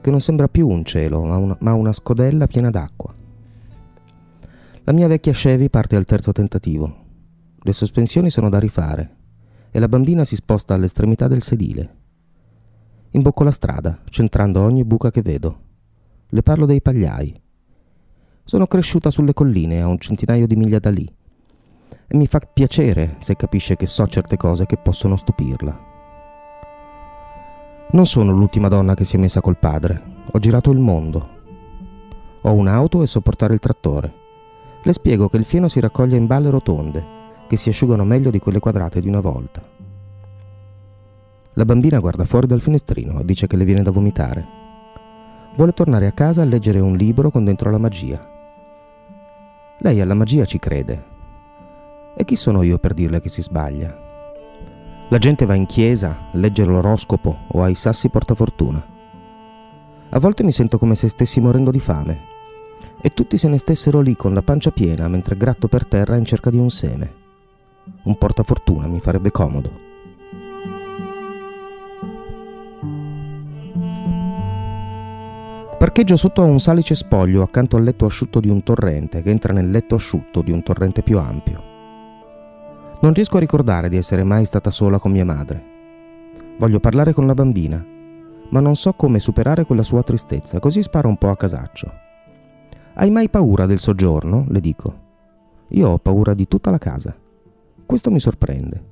che 0.00 0.10
non 0.10 0.22
sembra 0.22 0.48
più 0.48 0.66
un 0.66 0.82
cielo, 0.82 1.22
ma 1.24 1.36
una, 1.36 1.56
ma 1.60 1.74
una 1.74 1.92
scodella 1.92 2.46
piena 2.46 2.70
d'acqua. 2.70 3.14
La 4.84 4.92
mia 4.92 5.06
vecchia 5.08 5.32
Chevy 5.34 5.68
parte 5.68 5.94
al 5.94 6.06
terzo 6.06 6.32
tentativo. 6.32 7.04
Le 7.60 7.72
sospensioni 7.74 8.30
sono 8.30 8.48
da 8.48 8.58
rifare 8.58 9.16
e 9.70 9.78
la 9.78 9.88
bambina 9.88 10.24
si 10.24 10.36
sposta 10.36 10.72
all'estremità 10.72 11.28
del 11.28 11.42
sedile. 11.42 11.96
Imbocco 13.10 13.44
la 13.44 13.50
strada, 13.50 14.00
centrando 14.08 14.62
ogni 14.62 14.84
buca 14.84 15.10
che 15.10 15.20
vedo. 15.20 15.60
Le 16.28 16.40
parlo 16.40 16.64
dei 16.64 16.80
pagliai, 16.80 17.42
sono 18.48 18.68
cresciuta 18.68 19.10
sulle 19.10 19.34
colline 19.34 19.82
a 19.82 19.88
un 19.88 19.98
centinaio 19.98 20.46
di 20.46 20.54
miglia 20.54 20.78
da 20.78 20.88
lì 20.88 21.04
e 22.06 22.16
mi 22.16 22.28
fa 22.28 22.38
piacere 22.38 23.16
se 23.18 23.34
capisce 23.34 23.74
che 23.74 23.86
so 23.86 24.06
certe 24.06 24.36
cose 24.36 24.66
che 24.66 24.76
possono 24.76 25.16
stupirla. 25.16 25.94
Non 27.90 28.06
sono 28.06 28.30
l'ultima 28.30 28.68
donna 28.68 28.94
che 28.94 29.02
si 29.02 29.16
è 29.16 29.18
messa 29.18 29.40
col 29.40 29.58
padre, 29.58 30.00
ho 30.30 30.38
girato 30.38 30.70
il 30.70 30.78
mondo. 30.78 31.28
Ho 32.42 32.52
un'auto 32.52 33.02
e 33.02 33.08
so 33.08 33.20
portare 33.20 33.52
il 33.52 33.58
trattore. 33.58 34.12
Le 34.80 34.92
spiego 34.92 35.28
che 35.28 35.38
il 35.38 35.44
fieno 35.44 35.66
si 35.66 35.80
raccoglie 35.80 36.16
in 36.16 36.26
balle 36.26 36.50
rotonde, 36.50 37.04
che 37.48 37.56
si 37.56 37.68
asciugano 37.68 38.04
meglio 38.04 38.30
di 38.30 38.38
quelle 38.38 38.60
quadrate 38.60 39.00
di 39.00 39.08
una 39.08 39.20
volta. 39.20 39.60
La 41.54 41.64
bambina 41.64 41.98
guarda 41.98 42.24
fuori 42.24 42.46
dal 42.46 42.60
finestrino 42.60 43.18
e 43.18 43.24
dice 43.24 43.48
che 43.48 43.56
le 43.56 43.64
viene 43.64 43.82
da 43.82 43.90
vomitare. 43.90 44.46
Vuole 45.56 45.72
tornare 45.72 46.06
a 46.06 46.12
casa 46.12 46.42
a 46.42 46.44
leggere 46.44 46.78
un 46.78 46.94
libro 46.96 47.32
con 47.32 47.44
dentro 47.44 47.72
la 47.72 47.78
magia 47.78 48.34
lei 49.78 50.00
alla 50.00 50.14
magia 50.14 50.44
ci 50.44 50.58
crede. 50.58 51.04
E 52.16 52.24
chi 52.24 52.36
sono 52.36 52.62
io 52.62 52.78
per 52.78 52.94
dirle 52.94 53.20
che 53.20 53.28
si 53.28 53.42
sbaglia? 53.42 54.04
La 55.08 55.18
gente 55.18 55.44
va 55.44 55.54
in 55.54 55.66
chiesa, 55.66 56.28
legge 56.32 56.64
l'oroscopo 56.64 57.44
o 57.48 57.62
ai 57.62 57.74
sassi 57.74 58.08
portafortuna. 58.08 58.84
A 60.10 60.18
volte 60.18 60.42
mi 60.42 60.52
sento 60.52 60.78
come 60.78 60.94
se 60.94 61.08
stessi 61.08 61.40
morendo 61.40 61.70
di 61.70 61.80
fame 61.80 62.34
e 63.00 63.10
tutti 63.10 63.36
se 63.36 63.48
ne 63.48 63.58
stessero 63.58 64.00
lì 64.00 64.16
con 64.16 64.34
la 64.34 64.42
pancia 64.42 64.70
piena 64.70 65.08
mentre 65.08 65.36
gratto 65.36 65.68
per 65.68 65.86
terra 65.86 66.16
in 66.16 66.24
cerca 66.24 66.50
di 66.50 66.58
un 66.58 66.70
seme. 66.70 67.14
Un 68.04 68.16
portafortuna 68.16 68.88
mi 68.88 69.00
farebbe 69.00 69.30
comodo. 69.30 69.85
Parcheggio 75.78 76.16
sotto 76.16 76.40
a 76.40 76.46
un 76.46 76.58
salice 76.58 76.94
spoglio 76.94 77.42
accanto 77.42 77.76
al 77.76 77.82
letto 77.82 78.06
asciutto 78.06 78.40
di 78.40 78.48
un 78.48 78.62
torrente 78.62 79.20
che 79.20 79.28
entra 79.28 79.52
nel 79.52 79.70
letto 79.70 79.96
asciutto 79.96 80.40
di 80.40 80.50
un 80.50 80.62
torrente 80.62 81.02
più 81.02 81.18
ampio. 81.18 81.62
Non 83.02 83.12
riesco 83.12 83.36
a 83.36 83.40
ricordare 83.40 83.90
di 83.90 83.98
essere 83.98 84.24
mai 84.24 84.46
stata 84.46 84.70
sola 84.70 84.98
con 84.98 85.12
mia 85.12 85.26
madre. 85.26 85.62
Voglio 86.56 86.80
parlare 86.80 87.12
con 87.12 87.26
la 87.26 87.34
bambina, 87.34 87.84
ma 88.48 88.60
non 88.60 88.74
so 88.74 88.94
come 88.94 89.20
superare 89.20 89.66
quella 89.66 89.82
sua 89.82 90.02
tristezza, 90.02 90.60
così 90.60 90.82
sparo 90.82 91.08
un 91.08 91.18
po' 91.18 91.28
a 91.28 91.36
casaccio. 91.36 91.92
Hai 92.94 93.10
mai 93.10 93.28
paura 93.28 93.66
del 93.66 93.78
soggiorno? 93.78 94.46
le 94.48 94.60
dico. 94.60 95.00
Io 95.68 95.90
ho 95.90 95.98
paura 95.98 96.32
di 96.32 96.48
tutta 96.48 96.70
la 96.70 96.78
casa. 96.78 97.14
Questo 97.84 98.10
mi 98.10 98.18
sorprende. 98.18 98.84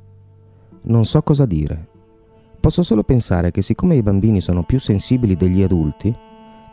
Non 0.83 1.07
so 1.07 1.23
cosa 1.23 1.47
dire. 1.47 1.89
Posso 2.61 2.83
solo 2.83 3.05
pensare 3.05 3.51
che 3.51 3.63
siccome 3.63 3.97
i 3.97 4.03
bambini 4.03 4.43
sono 4.43 4.65
più 4.65 4.79
sensibili 4.79 5.35
degli 5.35 5.63
adulti, 5.63 6.15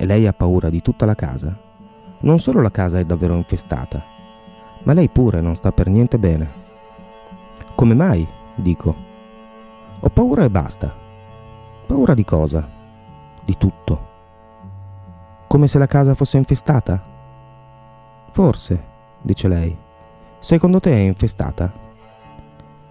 e 0.02 0.06
lei 0.08 0.26
ha 0.26 0.34
paura 0.34 0.72
di 0.72 0.82
tutta 0.82 1.06
la 1.06 1.14
casa, 1.14 1.56
non 2.22 2.40
solo 2.40 2.60
la 2.60 2.72
casa 2.72 2.98
è 2.98 3.04
davvero 3.04 3.36
infestata, 3.36 4.04
ma 4.82 4.94
lei 4.94 5.10
pure 5.10 5.42
non 5.42 5.56
sta 5.56 5.72
per 5.72 5.90
niente 5.90 6.18
bene. 6.18 6.50
Come 7.76 7.94
mai? 7.94 8.28
dico. 8.56 8.96
Ho 10.00 10.10
paura 10.10 10.44
e 10.44 10.50
basta. 10.50 10.92
Paura 11.86 12.16
di 12.16 12.26
cosa? 12.26 12.68
Di 13.46 13.56
tutto. 13.60 14.08
Come 15.46 15.68
se 15.68 15.78
la 15.78 15.86
casa 15.86 16.16
fosse 16.16 16.38
infestata? 16.38 17.00
Forse, 18.32 18.84
dice 19.22 19.48
lei. 19.48 19.78
Secondo 20.40 20.80
te 20.80 20.94
è 20.94 21.00
infestata? 21.00 21.72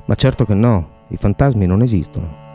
Ma 0.05 0.15
certo 0.15 0.45
che 0.45 0.55
no, 0.55 0.89
i 1.09 1.17
fantasmi 1.17 1.67
non 1.67 1.83
esistono. 1.83 2.50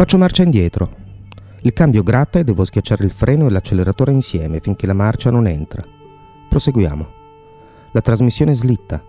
Faccio 0.00 0.16
marcia 0.16 0.44
indietro. 0.44 0.88
Il 1.60 1.74
cambio 1.74 2.02
gratta 2.02 2.38
e 2.38 2.44
devo 2.44 2.64
schiacciare 2.64 3.04
il 3.04 3.10
freno 3.10 3.46
e 3.46 3.50
l'acceleratore 3.50 4.12
insieme 4.12 4.58
finché 4.58 4.86
la 4.86 4.94
marcia 4.94 5.30
non 5.30 5.46
entra. 5.46 5.84
Proseguiamo. 6.48 7.06
La 7.90 8.00
trasmissione 8.00 8.54
slitta 8.54 9.04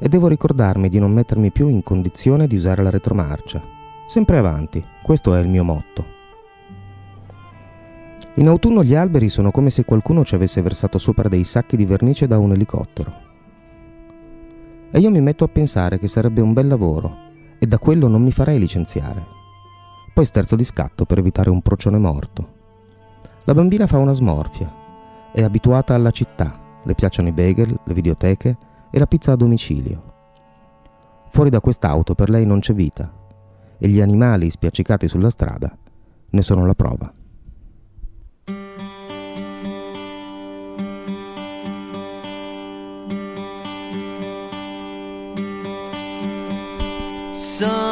e 0.00 0.08
devo 0.08 0.26
ricordarmi 0.26 0.88
di 0.88 0.98
non 0.98 1.12
mettermi 1.12 1.52
più 1.52 1.68
in 1.68 1.84
condizione 1.84 2.48
di 2.48 2.56
usare 2.56 2.82
la 2.82 2.90
retromarcia. 2.90 3.62
Sempre 4.08 4.38
avanti, 4.38 4.84
questo 5.00 5.32
è 5.32 5.40
il 5.40 5.46
mio 5.46 5.62
motto. 5.62 6.06
In 8.34 8.48
autunno 8.48 8.82
gli 8.82 8.96
alberi 8.96 9.28
sono 9.28 9.52
come 9.52 9.70
se 9.70 9.84
qualcuno 9.84 10.24
ci 10.24 10.34
avesse 10.34 10.60
versato 10.60 10.98
sopra 10.98 11.28
dei 11.28 11.44
sacchi 11.44 11.76
di 11.76 11.84
vernice 11.84 12.26
da 12.26 12.38
un 12.38 12.50
elicottero. 12.50 13.14
E 14.90 14.98
io 14.98 15.10
mi 15.10 15.20
metto 15.20 15.44
a 15.44 15.48
pensare 15.48 16.00
che 16.00 16.08
sarebbe 16.08 16.40
un 16.40 16.52
bel 16.52 16.66
lavoro 16.66 17.16
e 17.60 17.66
da 17.68 17.78
quello 17.78 18.08
non 18.08 18.22
mi 18.22 18.32
farei 18.32 18.58
licenziare 18.58 19.38
poi 20.12 20.24
sterzo 20.24 20.56
di 20.56 20.64
scatto 20.64 21.04
per 21.04 21.18
evitare 21.18 21.50
un 21.50 21.62
procione 21.62 21.98
morto. 21.98 22.60
La 23.44 23.54
bambina 23.54 23.86
fa 23.86 23.98
una 23.98 24.12
smorfia. 24.12 24.80
È 25.32 25.42
abituata 25.42 25.94
alla 25.94 26.10
città, 26.10 26.80
le 26.84 26.94
piacciono 26.94 27.28
i 27.28 27.32
bagel, 27.32 27.78
le 27.84 27.94
videoteche 27.94 28.56
e 28.90 28.98
la 28.98 29.06
pizza 29.06 29.32
a 29.32 29.36
domicilio. 29.36 30.10
Fuori 31.30 31.48
da 31.48 31.60
quest'auto 31.60 32.14
per 32.14 32.28
lei 32.28 32.44
non 32.44 32.60
c'è 32.60 32.74
vita 32.74 33.10
e 33.78 33.88
gli 33.88 34.00
animali 34.00 34.50
spiaccicati 34.50 35.08
sulla 35.08 35.30
strada 35.30 35.76
ne 36.30 36.42
sono 36.42 36.66
la 36.66 36.74
prova. 36.74 37.12
Summer 47.30 47.91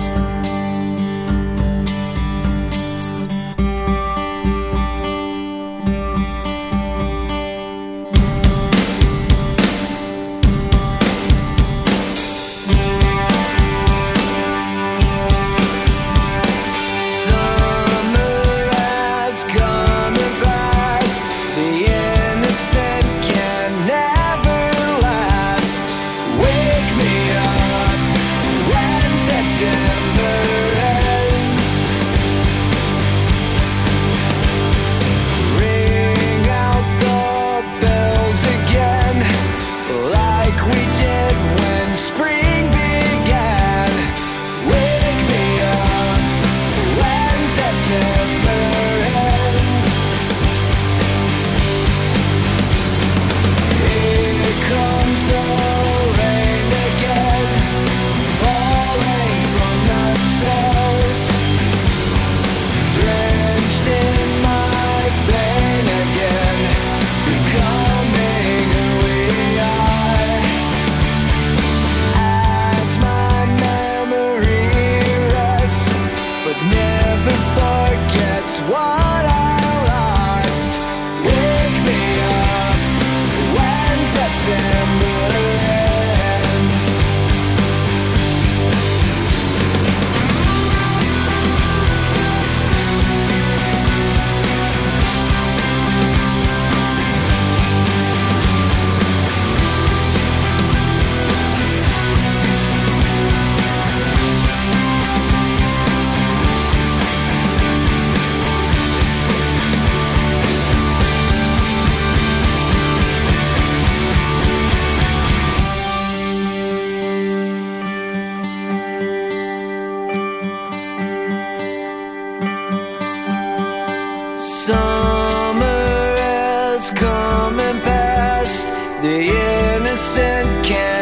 The 129.01 129.33
innocent 129.77 130.63
can 130.63 131.00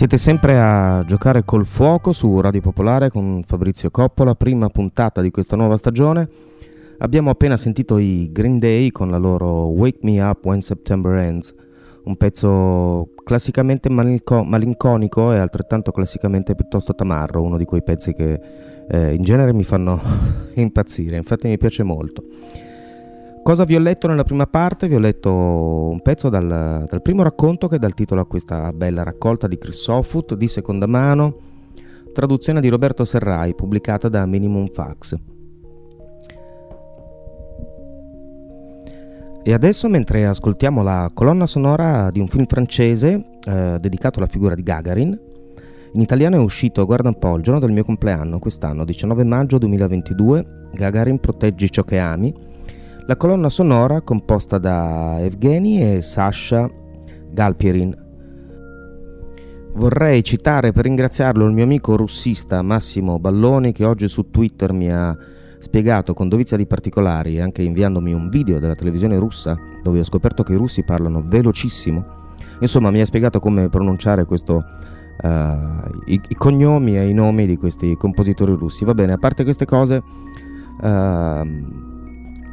Siete 0.00 0.16
sempre 0.16 0.58
a 0.58 1.04
giocare 1.06 1.44
col 1.44 1.66
fuoco 1.66 2.12
su 2.12 2.40
Radio 2.40 2.62
Popolare 2.62 3.10
con 3.10 3.42
Fabrizio 3.46 3.90
Coppola, 3.90 4.34
prima 4.34 4.70
puntata 4.70 5.20
di 5.20 5.30
questa 5.30 5.56
nuova 5.56 5.76
stagione. 5.76 6.26
Abbiamo 7.00 7.28
appena 7.28 7.58
sentito 7.58 7.98
i 7.98 8.30
Green 8.32 8.58
Day 8.58 8.92
con 8.92 9.10
la 9.10 9.18
loro 9.18 9.66
Wake 9.66 9.98
Me 10.00 10.18
Up 10.22 10.42
When 10.46 10.62
September 10.62 11.18
Ends, 11.18 11.54
un 12.04 12.16
pezzo 12.16 13.10
classicamente 13.22 13.90
malinco- 13.90 14.42
malinconico 14.42 15.34
e 15.34 15.36
altrettanto 15.36 15.92
classicamente 15.92 16.54
piuttosto 16.54 16.94
tamarro, 16.94 17.42
uno 17.42 17.58
di 17.58 17.66
quei 17.66 17.82
pezzi 17.82 18.14
che 18.14 18.40
eh, 18.88 19.12
in 19.12 19.22
genere 19.22 19.52
mi 19.52 19.64
fanno 19.64 20.00
impazzire, 20.56 21.18
infatti 21.18 21.46
mi 21.46 21.58
piace 21.58 21.82
molto. 21.82 22.24
Cosa 23.42 23.64
vi 23.64 23.74
ho 23.74 23.78
letto 23.78 24.06
nella 24.06 24.22
prima 24.22 24.46
parte? 24.46 24.86
Vi 24.86 24.94
ho 24.94 24.98
letto 24.98 25.30
un 25.32 26.00
pezzo 26.02 26.28
dal, 26.28 26.84
dal 26.86 27.02
primo 27.02 27.22
racconto 27.22 27.68
che 27.68 27.78
dà 27.78 27.86
il 27.86 27.94
titolo 27.94 28.20
a 28.20 28.26
questa 28.26 28.70
bella 28.72 29.02
raccolta 29.02 29.48
di 29.48 29.56
Chris 29.56 29.80
Sofut 29.80 30.34
di 30.34 30.46
seconda 30.46 30.86
mano, 30.86 31.36
traduzione 32.12 32.60
di 32.60 32.68
Roberto 32.68 33.04
Serrai, 33.04 33.54
pubblicata 33.54 34.08
da 34.10 34.26
Minimum 34.26 34.68
Fax. 34.68 35.16
E 39.42 39.52
adesso, 39.54 39.88
mentre 39.88 40.26
ascoltiamo 40.26 40.82
la 40.82 41.10
colonna 41.12 41.46
sonora 41.46 42.10
di 42.10 42.20
un 42.20 42.28
film 42.28 42.44
francese 42.44 43.38
eh, 43.42 43.78
dedicato 43.80 44.18
alla 44.18 44.28
figura 44.28 44.54
di 44.54 44.62
Gagarin, 44.62 45.18
in 45.92 46.00
italiano 46.00 46.36
è 46.36 46.40
uscito, 46.40 46.84
guarda 46.84 47.08
un 47.08 47.18
po', 47.18 47.36
il 47.36 47.42
giorno 47.42 47.58
del 47.58 47.72
mio 47.72 47.84
compleanno, 47.84 48.38
quest'anno, 48.38 48.84
19 48.84 49.24
maggio 49.24 49.56
2022, 49.56 50.68
Gagarin 50.74 51.18
proteggi 51.18 51.70
ciò 51.70 51.82
che 51.82 51.98
ami, 51.98 52.32
la 53.06 53.16
colonna 53.16 53.48
sonora 53.48 54.00
composta 54.02 54.58
da 54.58 55.18
Evgeny 55.20 55.96
e 55.96 56.02
Sasha 56.02 56.68
Galpierin. 57.30 58.08
Vorrei 59.74 60.22
citare 60.24 60.72
per 60.72 60.84
ringraziarlo 60.84 61.46
il 61.46 61.52
mio 61.52 61.64
amico 61.64 61.96
russista 61.96 62.62
Massimo 62.62 63.18
Balloni 63.18 63.72
che 63.72 63.84
oggi 63.84 64.08
su 64.08 64.30
Twitter 64.30 64.72
mi 64.72 64.90
ha 64.90 65.16
spiegato 65.58 66.14
con 66.14 66.28
dovizia 66.28 66.56
di 66.56 66.66
particolari, 66.66 67.40
anche 67.40 67.62
inviandomi 67.62 68.12
un 68.12 68.28
video 68.28 68.58
della 68.58 68.74
televisione 68.74 69.18
russa 69.18 69.56
dove 69.82 70.00
ho 70.00 70.04
scoperto 70.04 70.42
che 70.42 70.52
i 70.54 70.56
russi 70.56 70.82
parlano 70.82 71.22
velocissimo. 71.24 72.04
Insomma, 72.60 72.90
mi 72.90 73.00
ha 73.00 73.06
spiegato 73.06 73.40
come 73.40 73.68
pronunciare 73.68 74.24
questo, 74.24 74.64
uh, 75.22 75.28
i, 76.06 76.20
i, 76.28 76.34
cognomi 76.34 76.98
e 76.98 77.08
i 77.08 77.14
nomi 77.14 77.46
di 77.46 77.56
questi 77.56 77.94
compositori 77.96 78.52
russi. 78.52 78.84
Va 78.84 78.94
bene, 78.94 79.12
a 79.12 79.18
parte 79.18 79.44
queste 79.44 79.64
cose, 79.64 80.02
uh, 80.82 81.88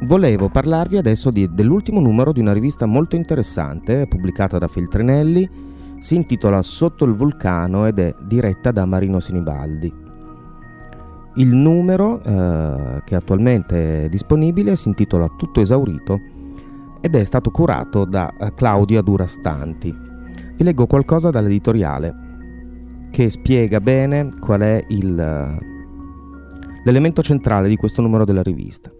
Volevo 0.00 0.48
parlarvi 0.48 0.96
adesso 0.96 1.30
di, 1.30 1.52
dell'ultimo 1.52 2.00
numero 2.00 2.32
di 2.32 2.40
una 2.40 2.52
rivista 2.52 2.86
molto 2.86 3.16
interessante 3.16 4.06
pubblicata 4.06 4.56
da 4.56 4.68
Feltrinelli, 4.68 5.50
si 5.98 6.14
intitola 6.14 6.62
Sotto 6.62 7.04
il 7.04 7.14
vulcano 7.14 7.84
ed 7.84 7.98
è 7.98 8.14
diretta 8.22 8.70
da 8.70 8.86
Marino 8.86 9.18
Sinibaldi. 9.18 9.92
Il 11.34 11.48
numero 11.48 12.22
eh, 12.22 13.02
che 13.04 13.16
attualmente 13.16 14.04
è 14.04 14.08
disponibile 14.08 14.76
si 14.76 14.86
intitola 14.86 15.26
Tutto 15.36 15.60
esaurito 15.60 16.20
ed 17.00 17.16
è 17.16 17.24
stato 17.24 17.50
curato 17.50 18.04
da 18.04 18.32
eh, 18.38 18.54
Claudia 18.54 19.02
Durastanti. 19.02 19.92
Vi 20.56 20.64
leggo 20.64 20.86
qualcosa 20.86 21.30
dall'editoriale 21.30 22.26
che 23.10 23.30
spiega 23.30 23.80
bene 23.80 24.30
qual 24.38 24.60
è 24.60 24.84
il, 24.88 25.18
eh, 25.18 25.58
l'elemento 26.84 27.20
centrale 27.20 27.68
di 27.68 27.76
questo 27.76 28.00
numero 28.00 28.24
della 28.24 28.42
rivista. 28.42 28.92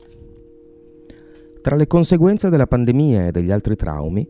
Tra 1.61 1.77
le 1.77 1.87
conseguenze 1.87 2.49
della 2.49 2.67
pandemia 2.67 3.27
e 3.27 3.31
degli 3.31 3.51
altri 3.51 3.75
traumi, 3.75 4.27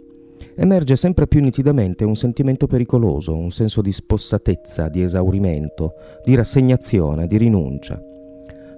emerge 0.56 0.96
sempre 0.96 1.26
più 1.26 1.40
nitidamente 1.40 2.04
un 2.04 2.16
sentimento 2.16 2.66
pericoloso, 2.66 3.34
un 3.34 3.50
senso 3.50 3.82
di 3.82 3.92
spossatezza, 3.92 4.88
di 4.88 5.02
esaurimento, 5.02 5.94
di 6.24 6.34
rassegnazione, 6.34 7.26
di 7.26 7.36
rinuncia. 7.36 8.00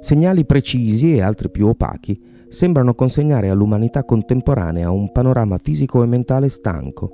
Segnali 0.00 0.44
precisi 0.44 1.14
e 1.14 1.22
altri 1.22 1.50
più 1.50 1.68
opachi 1.68 2.20
sembrano 2.48 2.94
consegnare 2.94 3.48
all'umanità 3.50 4.04
contemporanea 4.04 4.90
un 4.90 5.12
panorama 5.12 5.58
fisico 5.58 6.02
e 6.02 6.06
mentale 6.06 6.48
stanco, 6.48 7.12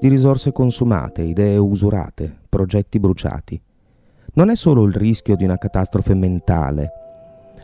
di 0.00 0.08
risorse 0.08 0.52
consumate, 0.52 1.22
idee 1.22 1.56
usurate, 1.56 2.32
progetti 2.48 3.00
bruciati. 3.00 3.60
Non 4.34 4.50
è 4.50 4.54
solo 4.54 4.84
il 4.84 4.94
rischio 4.94 5.34
di 5.34 5.44
una 5.44 5.58
catastrofe 5.58 6.14
mentale, 6.14 6.92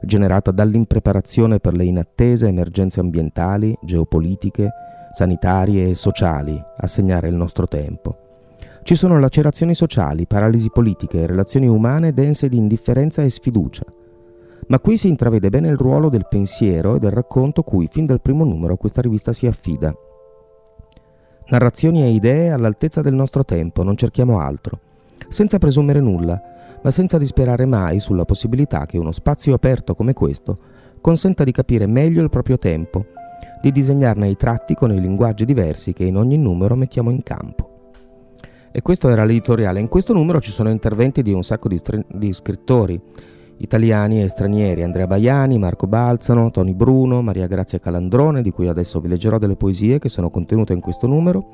generata 0.05 0.51
dall'impreparazione 0.51 1.59
per 1.59 1.75
le 1.75 1.85
inattese 1.85 2.47
emergenze 2.47 3.01
ambientali, 3.01 3.77
geopolitiche, 3.83 4.71
sanitarie 5.13 5.91
e 5.91 5.95
sociali 5.95 6.63
a 6.77 6.87
segnare 6.87 7.29
il 7.29 7.35
nostro 7.35 7.69
tempo. 7.69 8.19
Ci 8.83 8.97
sono 8.97 9.19
lacerazioni 9.19 9.75
sociali, 9.75 10.27
paralisi 10.27 10.71
politiche 10.71 11.21
e 11.21 11.27
relazioni 11.27 11.67
umane 11.67 12.13
dense 12.13 12.49
di 12.49 12.57
indifferenza 12.57 13.23
e 13.23 13.31
sfiducia. 13.31 13.85
Ma 14.67 14.79
qui 14.79 14.97
si 14.97 15.09
intravede 15.09 15.49
bene 15.49 15.69
il 15.69 15.77
ruolo 15.77 16.09
del 16.09 16.27
pensiero 16.29 16.97
e 16.97 16.99
del 16.99 17.11
racconto 17.11 17.63
cui 17.63 17.89
fin 17.91 18.07
dal 18.07 18.21
primo 18.21 18.45
numero 18.45 18.77
questa 18.77 19.01
rivista 19.01 19.33
si 19.33 19.47
affida. 19.47 19.95
Narrazioni 21.47 22.03
e 22.03 22.11
idee 22.11 22.51
all'altezza 22.51 23.01
del 23.01 23.15
nostro 23.15 23.45
tempo, 23.45 23.83
non 23.83 23.97
cerchiamo 23.97 24.41
altro, 24.41 24.79
senza 25.29 25.59
presumere 25.59 26.01
nulla, 26.01 26.54
ma 26.85 26.91
senza 26.91 27.17
disperare 27.17 27.65
mai 27.65 27.99
sulla 27.99 28.27
possibilità 28.27 28.85
che 28.85 28.99
uno 28.99 29.11
spazio 29.11 29.55
aperto 29.55 29.95
come 29.95 30.13
questo 30.13 30.59
consenta 31.01 31.43
di 31.43 31.51
capire 31.51 31.87
meglio 31.87 32.23
il 32.23 32.29
proprio 32.29 32.59
tempo, 32.59 33.07
di 33.63 33.73
disegnarne 33.73 34.29
i 34.29 34.37
tratti 34.37 34.75
con 34.75 34.93
i 34.93 35.01
linguaggi 35.01 35.47
diversi 35.47 35.95
che 35.95 36.05
in 36.05 36.17
ogni 36.17 36.37
numero 36.37 36.77
mettiamo 36.77 37.11
in 37.11 37.23
campo. 37.23 37.93
E 38.71 38.83
questo 38.83 39.09
era 39.09 39.25
l'editoriale. 39.25 39.81
In 39.81 39.89
questo 39.89 40.13
numero 40.13 40.41
ci 40.41 40.51
sono 40.51 40.69
interventi 40.69 41.23
di 41.23 41.33
un 41.33 41.43
sacco 41.43 41.69
di, 41.69 41.79
str- 41.79 42.05
di 42.07 42.33
scrittori 42.33 43.01
italiani 43.59 44.23
e 44.23 44.29
stranieri, 44.29 44.83
Andrea 44.83 45.07
Baiani, 45.07 45.59
Marco 45.59 45.87
Balzano, 45.87 46.51
Tony 46.51 46.75
Bruno, 46.75 47.23
Maria 47.23 47.47
Grazia 47.47 47.79
Calandrone, 47.79 48.43
di 48.43 48.51
cui 48.51 48.69
adesso 48.69 49.01
vi 49.01 49.09
leggerò 49.09 49.39
delle 49.39 49.57
poesie 49.57 49.99
che 49.99 50.11
sono 50.11 50.29
contenute 50.29 50.75
in 50.75 50.81
questo 50.81 51.07
numero, 51.07 51.49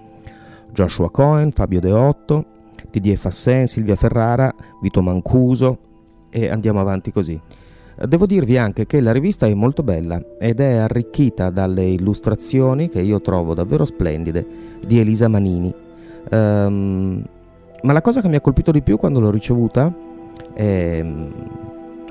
Joshua 0.73 1.11
Cohen, 1.11 1.53
Fabio 1.53 1.79
Deotto, 1.79 2.59
Didier 2.91 3.17
Fassin, 3.17 3.67
Silvia 3.67 3.97
Ferrara, 3.97 4.53
Vito 4.81 5.01
Mancuso 5.03 5.79
e 6.31 6.49
andiamo 6.49 6.81
avanti 6.81 7.13
così. 7.13 7.41
Devo 8.03 8.25
dirvi 8.25 8.57
anche 8.57 8.87
che 8.87 9.01
la 9.01 9.13
rivista 9.13 9.47
è 9.47 9.53
molto 9.53 9.83
bella 9.83 10.23
ed 10.39 10.61
è 10.61 10.77
arricchita 10.77 11.51
dalle 11.51 11.85
illustrazioni 11.85 12.89
che 12.89 13.01
io 13.01 13.21
trovo 13.21 13.53
davvero 13.53 13.85
splendide 13.85 14.47
di 14.87 14.99
Elisa 14.99 15.29
Manini. 15.29 15.75
Um, 16.31 17.23
ma 17.83 17.93
la 17.93 18.01
cosa 18.01 18.23
che 18.23 18.29
mi 18.29 18.37
ha 18.37 18.41
colpito 18.41 18.71
di 18.71 18.81
più 18.81 18.97
quando 18.97 19.21
l'ho 19.21 19.31
ricevuta 19.31 19.95
è, 20.55 21.05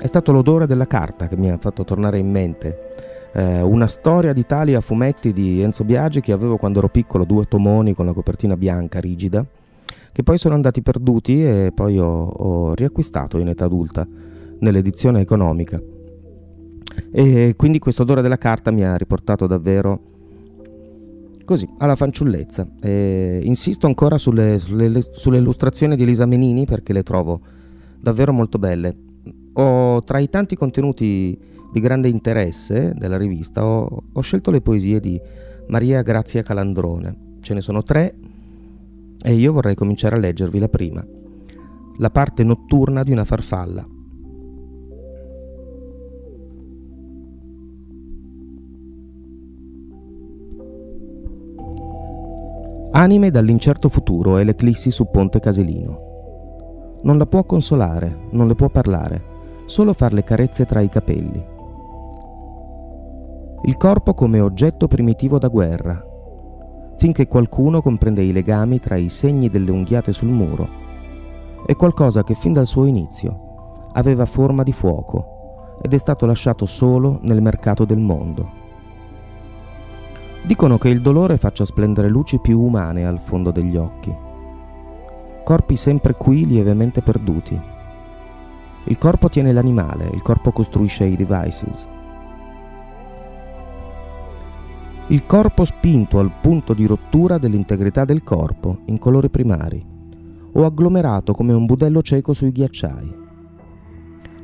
è 0.00 0.06
stato 0.06 0.30
l'odore 0.30 0.66
della 0.66 0.86
carta 0.86 1.26
che 1.26 1.36
mi 1.36 1.50
ha 1.50 1.58
fatto 1.58 1.82
tornare 1.82 2.18
in 2.18 2.30
mente. 2.30 2.88
Eh, 3.32 3.60
una 3.60 3.86
storia 3.86 4.32
d'Italia 4.32 4.78
a 4.78 4.80
fumetti 4.80 5.32
di 5.32 5.60
Enzo 5.60 5.84
Biagi 5.84 6.20
che 6.20 6.32
avevo 6.32 6.56
quando 6.56 6.78
ero 6.78 6.88
piccolo, 6.88 7.24
due 7.24 7.46
tomoni 7.46 7.94
con 7.94 8.06
la 8.06 8.12
copertina 8.12 8.56
bianca 8.56 9.00
rigida 9.00 9.44
che 10.12 10.22
poi 10.22 10.38
sono 10.38 10.54
andati 10.54 10.82
perduti 10.82 11.44
e 11.44 11.72
poi 11.74 11.98
ho, 11.98 12.26
ho 12.26 12.74
riacquistato 12.74 13.38
in 13.38 13.48
età 13.48 13.64
adulta 13.64 14.06
nell'edizione 14.58 15.20
economica. 15.20 15.80
E 17.12 17.54
quindi 17.56 17.78
questo 17.78 18.02
odore 18.02 18.22
della 18.22 18.38
carta 18.38 18.70
mi 18.70 18.84
ha 18.84 18.96
riportato 18.96 19.46
davvero 19.46 20.08
così 21.44 21.68
alla 21.78 21.96
fanciullezza. 21.96 22.66
E 22.80 23.40
insisto 23.42 23.86
ancora 23.86 24.18
sulle, 24.18 24.58
sulle, 24.58 25.00
sulle, 25.00 25.38
illustrazioni 25.38 25.96
di 25.96 26.02
Elisa 26.02 26.26
Menini 26.26 26.64
perché 26.64 26.92
le 26.92 27.02
trovo 27.02 27.40
davvero 27.98 28.32
molto 28.32 28.58
belle. 28.58 28.96
Ho, 29.54 30.02
tra 30.04 30.18
i 30.18 30.28
tanti 30.28 30.54
contenuti 30.56 31.36
di 31.72 31.80
grande 31.80 32.08
interesse 32.08 32.92
della 32.96 33.16
rivista 33.16 33.64
ho, 33.64 34.02
ho 34.12 34.20
scelto 34.20 34.50
le 34.50 34.60
poesie 34.60 35.00
di 35.00 35.20
Maria 35.68 36.02
Grazia 36.02 36.42
Calandrone. 36.42 37.28
Ce 37.40 37.54
ne 37.54 37.60
sono 37.60 37.82
tre 37.82 38.14
e 39.22 39.34
io 39.34 39.52
vorrei 39.52 39.74
cominciare 39.74 40.16
a 40.16 40.18
leggervi 40.18 40.58
la 40.58 40.68
prima. 40.68 41.04
la 42.00 42.08
parte 42.08 42.42
notturna 42.44 43.02
di 43.02 43.12
una 43.12 43.26
farfalla. 43.26 43.84
Anime 52.92 53.30
dall'incerto 53.30 53.90
futuro 53.90 54.38
e 54.38 54.44
l'eclissi 54.44 54.90
su 54.90 55.10
Ponte 55.10 55.40
Caselino. 55.40 57.00
Non 57.02 57.18
la 57.18 57.26
può 57.26 57.44
consolare, 57.44 58.28
non 58.30 58.48
le 58.48 58.54
può 58.54 58.70
parlare, 58.70 59.22
solo 59.66 59.92
farle 59.92 60.24
carezze 60.24 60.64
tra 60.64 60.80
i 60.80 60.88
capelli. 60.88 61.44
Il 63.64 63.76
corpo 63.76 64.14
come 64.14 64.40
oggetto 64.40 64.88
primitivo 64.88 65.38
da 65.38 65.48
guerra, 65.48 66.02
finché 67.00 67.26
qualcuno 67.26 67.80
comprende 67.80 68.20
i 68.22 68.30
legami 68.30 68.78
tra 68.78 68.94
i 68.96 69.08
segni 69.08 69.48
delle 69.48 69.70
unghiate 69.70 70.12
sul 70.12 70.28
muro. 70.28 70.68
È 71.64 71.74
qualcosa 71.74 72.22
che 72.22 72.34
fin 72.34 72.52
dal 72.52 72.66
suo 72.66 72.84
inizio 72.84 73.88
aveva 73.92 74.26
forma 74.26 74.62
di 74.62 74.72
fuoco 74.74 75.78
ed 75.80 75.94
è 75.94 75.96
stato 75.96 76.26
lasciato 76.26 76.66
solo 76.66 77.18
nel 77.22 77.40
mercato 77.40 77.86
del 77.86 78.00
mondo. 78.00 78.50
Dicono 80.42 80.76
che 80.76 80.90
il 80.90 81.00
dolore 81.00 81.38
faccia 81.38 81.64
splendere 81.64 82.10
luci 82.10 82.38
più 82.38 82.60
umane 82.60 83.06
al 83.06 83.18
fondo 83.18 83.50
degli 83.50 83.78
occhi. 83.78 84.14
Corpi 85.42 85.76
sempre 85.76 86.12
qui 86.12 86.44
lievemente 86.44 87.00
perduti. 87.00 87.58
Il 88.84 88.98
corpo 88.98 89.30
tiene 89.30 89.52
l'animale, 89.52 90.10
il 90.12 90.20
corpo 90.20 90.52
costruisce 90.52 91.04
i 91.04 91.16
devices. 91.16 91.88
Il 95.10 95.26
corpo 95.26 95.64
spinto 95.64 96.20
al 96.20 96.30
punto 96.40 96.72
di 96.72 96.86
rottura 96.86 97.36
dell'integrità 97.36 98.04
del 98.04 98.22
corpo 98.22 98.82
in 98.84 98.98
colori 98.98 99.28
primari, 99.28 99.84
o 100.52 100.64
agglomerato 100.64 101.32
come 101.32 101.52
un 101.52 101.66
budello 101.66 102.00
cieco 102.00 102.32
sui 102.32 102.52
ghiacciai. 102.52 103.14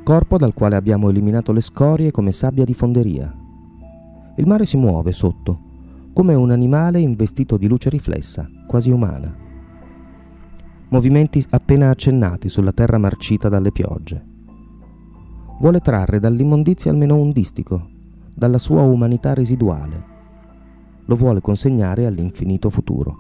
Corpo 0.02 0.36
dal 0.36 0.54
quale 0.54 0.74
abbiamo 0.74 1.08
eliminato 1.08 1.52
le 1.52 1.60
scorie 1.60 2.10
come 2.10 2.32
sabbia 2.32 2.64
di 2.64 2.74
fonderia. 2.74 3.32
Il 4.34 4.46
mare 4.48 4.64
si 4.64 4.76
muove 4.76 5.12
sotto, 5.12 5.60
come 6.12 6.34
un 6.34 6.50
animale 6.50 6.98
investito 6.98 7.56
di 7.56 7.68
luce 7.68 7.88
riflessa, 7.88 8.50
quasi 8.66 8.90
umana. 8.90 9.32
Movimenti 10.88 11.44
appena 11.50 11.90
accennati 11.90 12.48
sulla 12.48 12.72
terra 12.72 12.98
marcita 12.98 13.48
dalle 13.48 13.70
piogge. 13.70 14.20
Vuole 15.60 15.78
trarre 15.78 16.18
dall'immondizia 16.18 16.90
almeno 16.90 17.14
un 17.14 17.30
distico, 17.30 17.88
dalla 18.34 18.58
sua 18.58 18.82
umanità 18.82 19.32
residuale. 19.32 20.14
Lo 21.06 21.16
vuole 21.16 21.40
consegnare 21.40 22.06
all'infinito 22.06 22.70
futuro. 22.70 23.16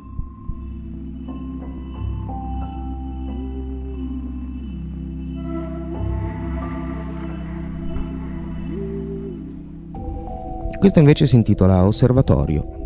Questa 10.78 10.98
invece 11.00 11.26
si 11.26 11.36
intitola 11.36 11.84
Osservatorio 11.84 12.84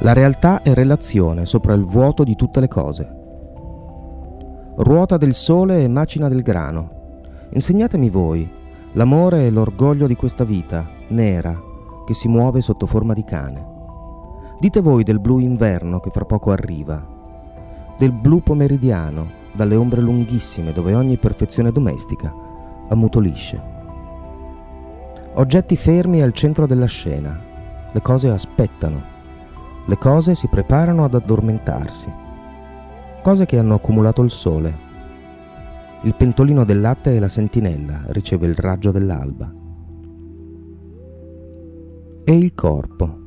La 0.00 0.12
realtà 0.12 0.62
è 0.62 0.74
relazione 0.74 1.44
sopra 1.44 1.74
il 1.74 1.84
vuoto 1.84 2.22
di 2.22 2.36
tutte 2.36 2.60
le 2.60 2.68
cose. 2.68 3.16
Ruota 4.76 5.16
del 5.16 5.34
sole 5.34 5.82
e 5.82 5.88
macina 5.88 6.28
del 6.28 6.42
grano. 6.42 7.46
Insegnatemi 7.50 8.08
voi 8.08 8.48
l'amore 8.98 9.46
e 9.46 9.50
l'orgoglio 9.50 10.08
di 10.08 10.16
questa 10.16 10.42
vita, 10.42 10.84
nera, 11.08 11.56
che 12.04 12.14
si 12.14 12.26
muove 12.26 12.60
sotto 12.60 12.86
forma 12.86 13.12
di 13.14 13.22
cane. 13.22 13.76
Dite 14.58 14.80
voi 14.80 15.04
del 15.04 15.20
blu 15.20 15.38
inverno 15.38 16.00
che 16.00 16.10
fra 16.10 16.24
poco 16.24 16.50
arriva, 16.50 17.06
del 17.96 18.10
blu 18.10 18.42
pomeridiano, 18.42 19.36
dalle 19.52 19.76
ombre 19.76 20.00
lunghissime 20.00 20.72
dove 20.72 20.94
ogni 20.94 21.16
perfezione 21.16 21.70
domestica 21.70 22.34
ammutolisce. 22.88 23.62
Oggetti 25.34 25.76
fermi 25.76 26.20
al 26.20 26.32
centro 26.32 26.66
della 26.66 26.86
scena, 26.86 27.40
le 27.92 28.02
cose 28.02 28.28
aspettano 28.28 29.16
le 29.88 29.96
cose 29.96 30.34
si 30.34 30.48
preparano 30.48 31.04
ad 31.04 31.14
addormentarsi. 31.14 32.12
Cose 33.22 33.46
che 33.46 33.58
hanno 33.58 33.72
accumulato 33.72 34.22
il 34.22 34.30
sole. 34.30 34.87
Il 36.02 36.14
pentolino 36.14 36.64
del 36.64 36.80
latte 36.80 37.16
e 37.16 37.18
la 37.18 37.28
sentinella 37.28 38.04
riceve 38.08 38.46
il 38.46 38.54
raggio 38.54 38.92
dell'alba. 38.92 39.52
E 42.24 42.36
il 42.36 42.54
corpo. 42.54 43.18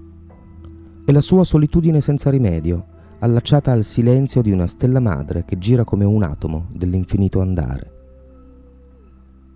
E 1.04 1.12
la 1.12 1.20
sua 1.20 1.44
solitudine 1.44 2.00
senza 2.00 2.30
rimedio, 2.30 2.86
allacciata 3.20 3.74
al 3.74 3.84
silenzio 3.84 4.42
di 4.42 4.52
una 4.52 4.68
stella 4.68 5.02
madre 5.02 5.44
che 5.44 5.58
gira 5.58 5.84
come 5.84 6.06
un 6.06 6.24
atomo 6.24 6.68
dell'infinito 6.72 7.42
andare. 7.42 7.92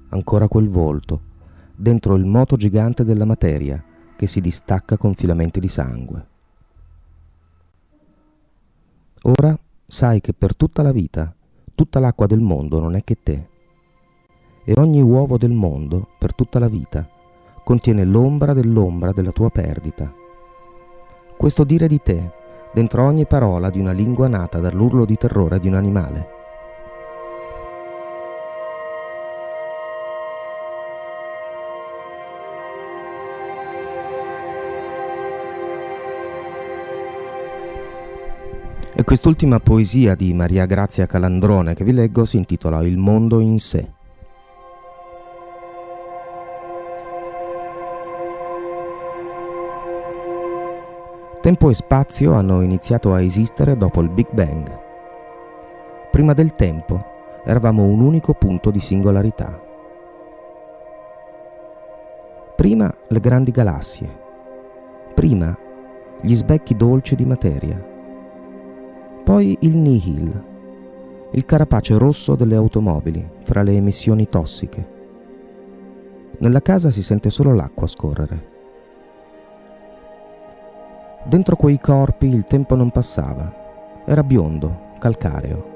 Ancora 0.09 0.49
quel 0.49 0.69
volto, 0.69 1.21
dentro 1.73 2.15
il 2.15 2.25
moto 2.25 2.57
gigante 2.57 3.05
della 3.05 3.25
materia 3.25 3.81
che 4.17 4.27
si 4.27 4.41
distacca 4.41 4.97
con 4.97 5.13
filamenti 5.13 5.61
di 5.61 5.67
sangue. 5.69 6.27
Ora 9.23 9.57
sai 9.87 10.19
che 10.21 10.33
per 10.33 10.55
tutta 10.55 10.83
la 10.83 10.91
vita, 10.91 11.33
tutta 11.75 11.99
l'acqua 11.99 12.25
del 12.25 12.39
mondo 12.39 12.79
non 12.79 12.95
è 12.95 13.03
che 13.03 13.17
te. 13.21 13.47
E 14.63 14.73
ogni 14.77 15.01
uovo 15.01 15.37
del 15.37 15.51
mondo, 15.51 16.07
per 16.17 16.33
tutta 16.33 16.57
la 16.57 16.69
vita, 16.69 17.07
contiene 17.63 18.03
l'ombra 18.03 18.53
dell'ombra 18.53 19.11
della 19.11 19.31
tua 19.31 19.49
perdita. 19.49 20.11
Questo 21.37 21.63
dire 21.63 21.87
di 21.87 22.01
te, 22.01 22.31
dentro 22.73 23.03
ogni 23.03 23.25
parola 23.25 23.69
di 23.69 23.79
una 23.79 23.91
lingua 23.91 24.27
nata 24.27 24.59
dall'urlo 24.59 25.05
di 25.05 25.17
terrore 25.17 25.59
di 25.59 25.67
un 25.67 25.75
animale. 25.75 26.34
E 38.97 39.03
quest'ultima 39.03 39.59
poesia 39.59 40.15
di 40.15 40.33
Maria 40.33 40.65
Grazia 40.65 41.05
Calandrone 41.05 41.73
che 41.73 41.83
vi 41.83 41.91
leggo 41.91 42.23
si 42.23 42.37
intitola 42.37 42.81
Il 42.81 42.95
mondo 42.95 43.41
in 43.41 43.59
sé. 43.59 43.85
Tempo 51.41 51.69
e 51.69 51.73
spazio 51.73 52.35
hanno 52.35 52.61
iniziato 52.61 53.13
a 53.13 53.21
esistere 53.21 53.75
dopo 53.75 53.99
il 53.99 54.07
Big 54.07 54.31
Bang. 54.31 54.79
Prima 56.09 56.31
del 56.31 56.53
tempo 56.53 57.03
eravamo 57.43 57.83
un 57.83 57.99
unico 57.99 58.33
punto 58.33 58.71
di 58.71 58.79
singolarità. 58.79 59.61
Prima 62.55 62.95
le 63.09 63.19
grandi 63.19 63.51
galassie, 63.51 64.09
prima 65.13 65.53
gli 66.21 66.33
sbecchi 66.33 66.77
dolci 66.77 67.15
di 67.15 67.25
materia 67.25 67.93
poi 69.25 69.57
il 69.61 69.75
nihil, 69.75 70.43
il 71.31 71.45
carapace 71.45 71.97
rosso 71.97 72.35
delle 72.35 72.55
automobili 72.55 73.27
fra 73.41 73.63
le 73.63 73.71
emissioni 73.71 74.29
tossiche. 74.29 74.87
Nella 76.37 76.61
casa 76.61 76.91
si 76.91 77.01
sente 77.01 77.31
solo 77.31 77.55
l'acqua 77.55 77.87
scorrere. 77.87 78.53
Dentro 81.23 81.55
quei 81.55 81.79
corpi 81.79 82.27
il 82.27 82.43
tempo 82.43 82.75
non 82.75 82.91
passava, 82.91 83.51
era 84.05 84.21
biondo, 84.21 84.91
calcareo. 84.99 85.73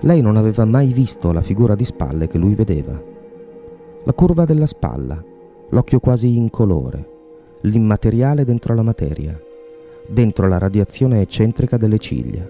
Lei 0.00 0.20
non 0.20 0.36
aveva 0.36 0.66
mai 0.66 0.92
visto 0.92 1.32
la 1.32 1.40
figura 1.40 1.74
di 1.74 1.86
spalle 1.86 2.26
che 2.28 2.36
lui 2.36 2.54
vedeva. 2.54 2.92
La 4.04 4.12
curva 4.12 4.44
della 4.44 4.66
spalla, 4.66 5.18
l'occhio 5.70 5.98
quasi 5.98 6.36
incolore, 6.36 7.08
l'immateriale 7.62 8.44
dentro 8.44 8.74
la 8.74 8.82
materia 8.82 9.43
dentro 10.06 10.46
la 10.48 10.58
radiazione 10.58 11.20
eccentrica 11.20 11.76
delle 11.76 11.98
ciglia. 11.98 12.46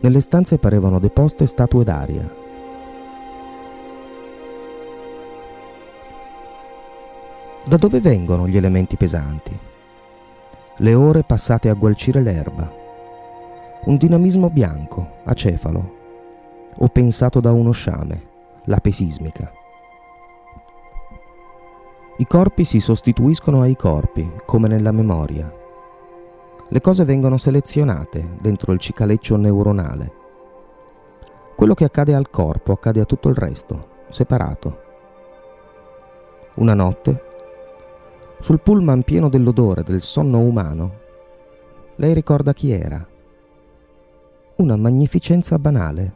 Nelle 0.00 0.20
stanze 0.20 0.58
parevano 0.58 0.98
deposte 0.98 1.46
statue 1.46 1.84
d'aria. 1.84 2.38
Da 7.64 7.76
dove 7.76 8.00
vengono 8.00 8.48
gli 8.48 8.56
elementi 8.56 8.96
pesanti? 8.96 9.56
Le 10.76 10.94
ore 10.94 11.22
passate 11.22 11.68
a 11.68 11.74
gualcire 11.74 12.22
l'erba. 12.22 12.78
Un 13.84 13.96
dinamismo 13.96 14.48
bianco, 14.48 15.18
acefalo, 15.24 15.98
o 16.76 16.88
pensato 16.88 17.40
da 17.40 17.52
uno 17.52 17.72
sciame, 17.72 18.22
l'ape 18.64 18.90
sismica. 18.90 19.52
I 22.16 22.26
corpi 22.26 22.64
si 22.64 22.80
sostituiscono 22.80 23.60
ai 23.60 23.76
corpi, 23.76 24.30
come 24.46 24.68
nella 24.68 24.92
memoria 24.92 25.58
le 26.72 26.80
cose 26.80 27.04
vengono 27.04 27.36
selezionate 27.36 28.36
dentro 28.40 28.72
il 28.72 28.78
cicaleccio 28.78 29.36
neuronale. 29.36 30.12
Quello 31.56 31.74
che 31.74 31.84
accade 31.84 32.14
al 32.14 32.30
corpo 32.30 32.72
accade 32.72 33.00
a 33.00 33.04
tutto 33.04 33.28
il 33.28 33.34
resto, 33.34 34.04
separato. 34.08 34.82
Una 36.54 36.74
notte, 36.74 37.24
sul 38.40 38.60
pullman 38.60 39.02
pieno 39.02 39.28
dell'odore 39.28 39.82
del 39.82 40.00
sonno 40.00 40.38
umano, 40.38 40.98
lei 41.96 42.14
ricorda 42.14 42.52
chi 42.52 42.70
era. 42.70 43.04
Una 44.56 44.76
magnificenza 44.76 45.58
banale, 45.58 46.14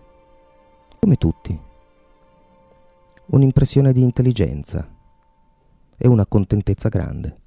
come 1.01 1.17
tutti. 1.17 1.61
Un'impressione 3.27 3.93
di 3.93 4.03
intelligenza 4.03 4.89
e 5.97 6.07
una 6.07 6.27
contentezza 6.27 6.89
grande. 6.89 7.43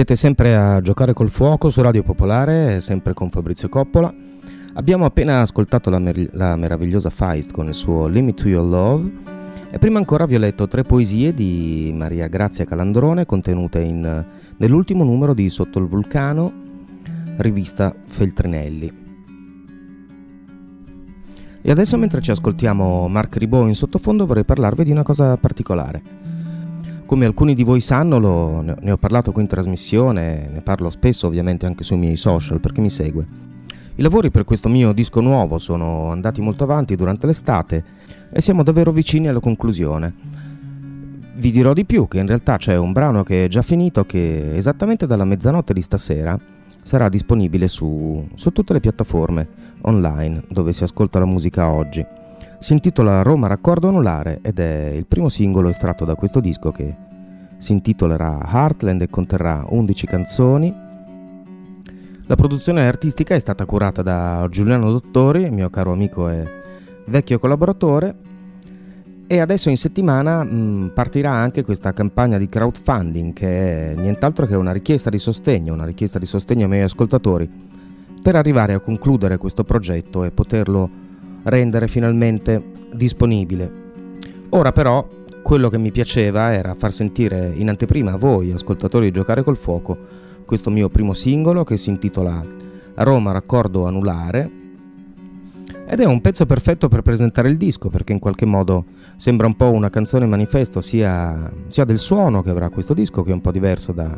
Siete 0.00 0.16
sempre 0.16 0.56
a 0.56 0.80
giocare 0.80 1.12
col 1.12 1.28
fuoco 1.28 1.68
su 1.68 1.82
Radio 1.82 2.02
Popolare, 2.02 2.80
sempre 2.80 3.12
con 3.12 3.28
Fabrizio 3.28 3.68
Coppola. 3.68 4.10
Abbiamo 4.72 5.04
appena 5.04 5.42
ascoltato 5.42 5.90
la, 5.90 5.98
mer- 5.98 6.30
la 6.32 6.56
meravigliosa 6.56 7.10
Feist 7.10 7.52
con 7.52 7.68
il 7.68 7.74
suo 7.74 8.06
Limit 8.06 8.40
to 8.40 8.48
Your 8.48 8.66
Love 8.66 9.12
e 9.70 9.78
prima 9.78 9.98
ancora 9.98 10.24
vi 10.24 10.36
ho 10.36 10.38
letto 10.38 10.66
tre 10.68 10.84
poesie 10.84 11.34
di 11.34 11.92
Maria 11.94 12.28
Grazia 12.28 12.64
Calandrone 12.64 13.26
contenute 13.26 13.80
in, 13.80 14.24
nell'ultimo 14.56 15.04
numero 15.04 15.34
di 15.34 15.50
Sotto 15.50 15.78
il 15.78 15.86
Vulcano, 15.86 16.50
rivista 17.36 17.94
Feltrinelli. 18.06 18.92
E 21.60 21.70
adesso 21.70 21.98
mentre 21.98 22.22
ci 22.22 22.30
ascoltiamo 22.30 23.06
Mark 23.06 23.36
Ribot 23.36 23.68
in 23.68 23.74
sottofondo 23.74 24.24
vorrei 24.24 24.46
parlarvi 24.46 24.82
di 24.82 24.92
una 24.92 25.02
cosa 25.02 25.36
particolare. 25.36 26.29
Come 27.10 27.26
alcuni 27.26 27.54
di 27.54 27.64
voi 27.64 27.80
sanno, 27.80 28.20
lo, 28.20 28.60
ne 28.60 28.92
ho 28.92 28.96
parlato 28.96 29.32
qui 29.32 29.42
in 29.42 29.48
trasmissione, 29.48 30.48
ne 30.48 30.60
parlo 30.60 30.90
spesso 30.90 31.26
ovviamente 31.26 31.66
anche 31.66 31.82
sui 31.82 31.96
miei 31.96 32.14
social 32.14 32.60
per 32.60 32.70
chi 32.70 32.80
mi 32.80 32.88
segue. 32.88 33.26
I 33.96 34.00
lavori 34.00 34.30
per 34.30 34.44
questo 34.44 34.68
mio 34.68 34.92
disco 34.92 35.20
nuovo 35.20 35.58
sono 35.58 36.12
andati 36.12 36.40
molto 36.40 36.62
avanti 36.62 36.94
durante 36.94 37.26
l'estate 37.26 37.84
e 38.30 38.40
siamo 38.40 38.62
davvero 38.62 38.92
vicini 38.92 39.26
alla 39.26 39.40
conclusione. 39.40 40.14
Vi 41.34 41.50
dirò 41.50 41.72
di 41.72 41.84
più 41.84 42.06
che 42.06 42.20
in 42.20 42.28
realtà 42.28 42.58
c'è 42.58 42.76
un 42.76 42.92
brano 42.92 43.24
che 43.24 43.46
è 43.46 43.48
già 43.48 43.62
finito 43.62 44.04
che 44.04 44.54
esattamente 44.54 45.08
dalla 45.08 45.24
mezzanotte 45.24 45.72
di 45.72 45.82
stasera 45.82 46.38
sarà 46.80 47.08
disponibile 47.08 47.66
su, 47.66 48.24
su 48.34 48.52
tutte 48.52 48.72
le 48.72 48.78
piattaforme 48.78 49.48
online 49.80 50.44
dove 50.48 50.72
si 50.72 50.84
ascolta 50.84 51.18
la 51.18 51.26
musica 51.26 51.72
oggi. 51.72 52.19
Si 52.60 52.74
intitola 52.74 53.22
Roma 53.22 53.46
Raccordo 53.46 53.88
Anulare 53.88 54.40
ed 54.42 54.58
è 54.58 54.92
il 54.94 55.06
primo 55.06 55.30
singolo 55.30 55.70
estratto 55.70 56.04
da 56.04 56.14
questo 56.14 56.40
disco 56.40 56.70
che 56.70 56.94
si 57.56 57.72
intitolerà 57.72 58.46
Heartland 58.52 59.00
e 59.00 59.08
conterrà 59.08 59.64
11 59.66 60.06
canzoni. 60.06 60.74
La 62.26 62.36
produzione 62.36 62.86
artistica 62.86 63.34
è 63.34 63.38
stata 63.38 63.64
curata 63.64 64.02
da 64.02 64.46
Giuliano 64.50 64.90
Dottori, 64.90 65.48
mio 65.48 65.70
caro 65.70 65.92
amico 65.92 66.28
e 66.28 66.46
vecchio 67.06 67.38
collaboratore, 67.38 68.14
e 69.26 69.40
adesso 69.40 69.70
in 69.70 69.78
settimana 69.78 70.44
mh, 70.44 70.92
partirà 70.94 71.32
anche 71.32 71.64
questa 71.64 71.94
campagna 71.94 72.36
di 72.36 72.46
crowdfunding 72.46 73.32
che 73.32 73.92
è 73.92 73.94
nient'altro 73.94 74.44
che 74.44 74.54
una 74.54 74.72
richiesta 74.72 75.08
di 75.08 75.18
sostegno, 75.18 75.72
una 75.72 75.86
richiesta 75.86 76.18
di 76.18 76.26
sostegno 76.26 76.64
ai 76.64 76.68
miei 76.68 76.82
ascoltatori 76.82 77.50
per 78.22 78.36
arrivare 78.36 78.74
a 78.74 78.80
concludere 78.80 79.38
questo 79.38 79.64
progetto 79.64 80.24
e 80.24 80.30
poterlo 80.30 81.08
rendere 81.44 81.88
finalmente 81.88 82.62
disponibile. 82.92 83.88
Ora 84.50 84.72
però 84.72 85.06
quello 85.42 85.68
che 85.68 85.78
mi 85.78 85.90
piaceva 85.90 86.52
era 86.52 86.74
far 86.74 86.92
sentire 86.92 87.52
in 87.54 87.68
anteprima 87.68 88.12
a 88.12 88.16
voi, 88.16 88.52
ascoltatori 88.52 89.06
di 89.06 89.12
Giocare 89.12 89.42
col 89.42 89.56
Fuoco, 89.56 89.96
questo 90.44 90.70
mio 90.70 90.88
primo 90.88 91.12
singolo 91.12 91.64
che 91.64 91.76
si 91.76 91.90
intitola 91.90 92.44
Roma 92.94 93.32
Raccordo 93.32 93.86
Anulare 93.86 94.58
ed 95.86 95.98
è 95.98 96.04
un 96.04 96.20
pezzo 96.20 96.46
perfetto 96.46 96.88
per 96.88 97.02
presentare 97.02 97.48
il 97.48 97.56
disco 97.56 97.88
perché 97.88 98.12
in 98.12 98.18
qualche 98.20 98.46
modo 98.46 98.84
sembra 99.16 99.46
un 99.46 99.56
po' 99.56 99.70
una 99.70 99.90
canzone 99.90 100.26
manifesto 100.26 100.80
sia, 100.80 101.50
sia 101.66 101.84
del 101.84 101.98
suono 101.98 102.42
che 102.42 102.50
avrà 102.50 102.68
questo 102.68 102.94
disco 102.94 103.22
che 103.22 103.30
è 103.30 103.34
un 103.34 103.40
po' 103.40 103.50
diverso 103.50 103.90
da, 103.92 104.16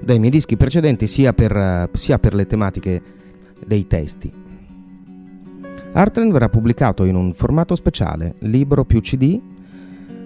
dai 0.00 0.18
miei 0.18 0.30
dischi 0.30 0.56
precedenti 0.56 1.06
sia 1.06 1.32
per, 1.32 1.88
sia 1.92 2.18
per 2.18 2.34
le 2.34 2.46
tematiche 2.46 3.02
dei 3.66 3.86
testi. 3.86 4.43
Artland 5.96 6.32
verrà 6.32 6.48
pubblicato 6.48 7.04
in 7.04 7.14
un 7.14 7.34
formato 7.34 7.76
speciale, 7.76 8.34
libro 8.40 8.84
più 8.84 9.00
CD, 9.00 9.40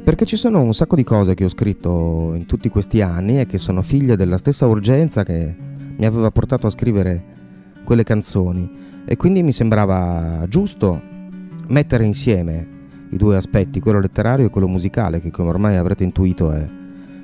perché 0.02 0.24
ci 0.24 0.36
sono 0.36 0.62
un 0.62 0.72
sacco 0.72 0.96
di 0.96 1.04
cose 1.04 1.34
che 1.34 1.44
ho 1.44 1.48
scritto 1.48 2.32
in 2.34 2.46
tutti 2.46 2.70
questi 2.70 3.02
anni 3.02 3.38
e 3.38 3.44
che 3.44 3.58
sono 3.58 3.82
figlie 3.82 4.16
della 4.16 4.38
stessa 4.38 4.66
urgenza 4.66 5.24
che 5.24 5.54
mi 5.94 6.06
aveva 6.06 6.30
portato 6.30 6.66
a 6.66 6.70
scrivere 6.70 7.22
quelle 7.84 8.02
canzoni 8.02 9.02
e 9.04 9.16
quindi 9.16 9.42
mi 9.42 9.52
sembrava 9.52 10.46
giusto 10.48 10.98
mettere 11.66 12.06
insieme 12.06 12.76
i 13.10 13.18
due 13.18 13.36
aspetti, 13.36 13.80
quello 13.80 14.00
letterario 14.00 14.46
e 14.46 14.50
quello 14.50 14.68
musicale, 14.68 15.20
che 15.20 15.30
come 15.30 15.50
ormai 15.50 15.76
avrete 15.76 16.02
intuito 16.02 16.50
è, 16.50 16.66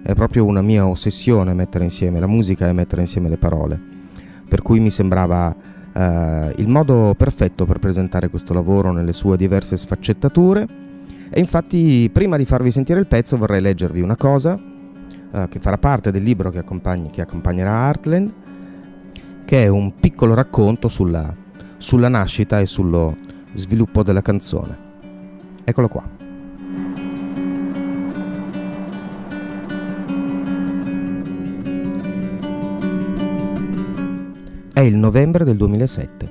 è 0.03 0.13
proprio 0.13 0.45
una 0.45 0.61
mia 0.61 0.87
ossessione 0.87 1.55
mettere 1.55 1.85
insieme 1.85 2.21
la 2.21 2.27
musica 2.27 2.69
e 2.69 2.75
mettere 2.75 3.01
insieme 3.01 3.31
le 3.31 3.39
parole. 3.39 3.81
Per 4.47 4.61
cui 4.61 4.81
mi 4.81 4.91
sembrava 4.91 5.73
eh, 5.95 6.53
il 6.57 6.69
modo 6.69 7.15
perfetto 7.17 7.65
per 7.65 7.79
presentare 7.79 8.29
questo 8.29 8.53
lavoro 8.53 8.93
nelle 8.93 9.13
sue 9.13 9.37
diverse 9.37 9.77
sfaccettature. 9.77 10.67
E 11.31 11.41
infatti, 11.41 12.11
prima 12.13 12.37
di 12.37 12.45
farvi 12.45 12.71
sentire 12.71 13.01
il 13.01 13.07
pezzo, 13.07 13.37
vorrei 13.37 13.61
leggervi 13.61 14.01
una 14.01 14.17
cosa 14.17 14.59
eh, 15.33 15.47
che 15.49 15.59
farà 15.59 15.79
parte 15.79 16.11
del 16.11 16.23
libro 16.23 16.51
che, 16.51 16.63
che 17.11 17.21
accompagnerà 17.21 17.87
Heartland, 17.87 18.35
che 19.45 19.65
è 19.65 19.69
un 19.69 19.95
piccolo 19.97 20.35
racconto 20.35 20.89
sulla 20.89 21.43
sulla 21.85 22.09
nascita 22.09 22.61
e 22.61 22.67
sullo 22.67 23.15
sviluppo 23.53 24.03
della 24.03 24.23
canzone. 24.23 24.79
Eccolo 25.65 25.89
qua. 25.89 26.14
È 34.75 34.81
il 34.81 34.97
novembre 34.97 35.45
del 35.45 35.57
2007. 35.57 36.29